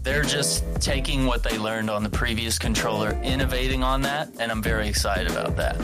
they're 0.03 0.23
just 0.23 0.63
taking 0.79 1.25
what 1.25 1.43
they 1.43 1.57
learned 1.57 1.89
on 1.89 2.03
the 2.03 2.09
previous 2.09 2.57
controller, 2.59 3.11
innovating 3.23 3.83
on 3.83 4.01
that, 4.03 4.29
and 4.39 4.51
I'm 4.51 4.61
very 4.61 4.87
excited 4.87 5.31
about 5.31 5.55
that. 5.57 5.75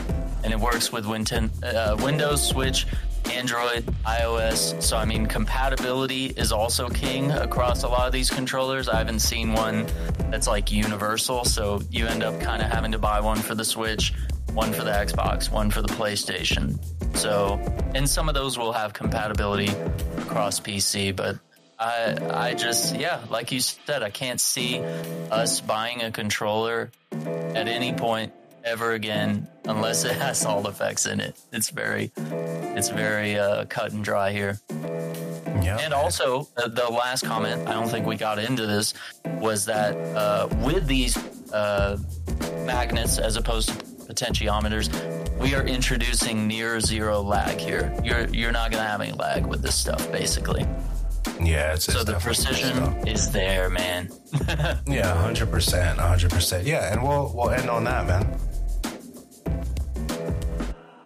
And 0.44 0.52
it 0.52 0.58
works 0.58 0.92
with 0.92 1.06
uh, 1.06 1.96
Windows, 2.02 2.46
Switch, 2.46 2.86
Android, 3.30 3.84
iOS. 4.04 4.80
So, 4.82 4.96
I 4.96 5.04
mean, 5.04 5.26
compatibility 5.26 6.26
is 6.26 6.52
also 6.52 6.88
king 6.88 7.30
across 7.30 7.82
a 7.82 7.88
lot 7.88 8.06
of 8.06 8.12
these 8.12 8.30
controllers. 8.30 8.88
I 8.88 8.98
haven't 8.98 9.20
seen 9.20 9.52
one 9.52 9.86
that's 10.30 10.46
like 10.46 10.72
universal. 10.72 11.44
So, 11.44 11.82
you 11.90 12.06
end 12.06 12.22
up 12.22 12.40
kind 12.40 12.62
of 12.62 12.70
having 12.70 12.92
to 12.92 12.98
buy 12.98 13.20
one 13.20 13.38
for 13.38 13.54
the 13.54 13.64
Switch, 13.64 14.12
one 14.54 14.72
for 14.72 14.84
the 14.84 14.90
Xbox, 14.90 15.50
one 15.50 15.70
for 15.70 15.82
the 15.82 15.88
PlayStation. 15.88 16.78
So, 17.16 17.58
and 17.94 18.08
some 18.08 18.28
of 18.28 18.34
those 18.34 18.58
will 18.58 18.72
have 18.72 18.92
compatibility 18.92 19.68
across 20.18 20.60
PC, 20.60 21.14
but 21.14 21.38
I, 21.78 22.16
I 22.30 22.54
just, 22.54 22.94
yeah, 22.94 23.20
like 23.30 23.50
you 23.50 23.60
said, 23.60 24.02
I 24.02 24.10
can't 24.10 24.40
see 24.40 24.80
us 25.30 25.60
buying 25.60 26.02
a 26.02 26.10
controller 26.10 26.90
at 27.12 27.68
any 27.68 27.92
point 27.92 28.32
ever 28.64 28.92
again 28.92 29.48
unless 29.64 30.04
it 30.04 30.12
has 30.12 30.42
Hall 30.42 30.66
effects 30.68 31.06
in 31.06 31.20
it. 31.20 31.36
It's 31.52 31.70
very, 31.70 32.12
it's 32.16 32.90
very 32.90 33.38
uh, 33.38 33.64
cut 33.64 33.92
and 33.92 34.04
dry 34.04 34.32
here. 34.32 34.60
Yeah. 35.62 35.78
And 35.80 35.92
also, 35.92 36.48
uh, 36.56 36.68
the 36.68 36.88
last 36.88 37.24
comment, 37.24 37.68
I 37.68 37.72
don't 37.72 37.88
think 37.88 38.06
we 38.06 38.16
got 38.16 38.38
into 38.38 38.66
this, 38.66 38.94
was 39.24 39.64
that 39.66 39.96
uh, 40.16 40.48
with 40.62 40.86
these 40.86 41.16
uh, 41.52 41.98
magnets 42.64 43.18
as 43.18 43.36
opposed 43.36 43.68
to 43.70 43.91
potentiometers, 44.12 44.88
we 45.38 45.54
are 45.54 45.66
introducing 45.66 46.46
near 46.46 46.80
zero 46.80 47.22
lag 47.22 47.58
here. 47.58 47.94
You're 48.04 48.28
you're 48.28 48.52
not 48.52 48.70
going 48.70 48.82
to 48.82 48.88
have 48.88 49.00
any 49.00 49.12
lag 49.12 49.46
with 49.46 49.62
this 49.62 49.74
stuff, 49.74 50.10
basically. 50.12 50.66
Yeah, 51.40 51.74
it's, 51.74 51.86
so 51.86 52.00
it's 52.00 52.04
the 52.04 52.18
precision 52.18 52.76
is 53.06 53.30
there, 53.32 53.70
man. 53.70 54.10
yeah, 54.86 55.14
hundred 55.14 55.50
percent, 55.50 55.98
hundred 55.98 56.30
percent. 56.30 56.66
Yeah, 56.66 56.92
and 56.92 57.02
we'll 57.02 57.32
we'll 57.34 57.50
end 57.50 57.70
on 57.70 57.84
that, 57.84 58.06
man. 58.06 58.38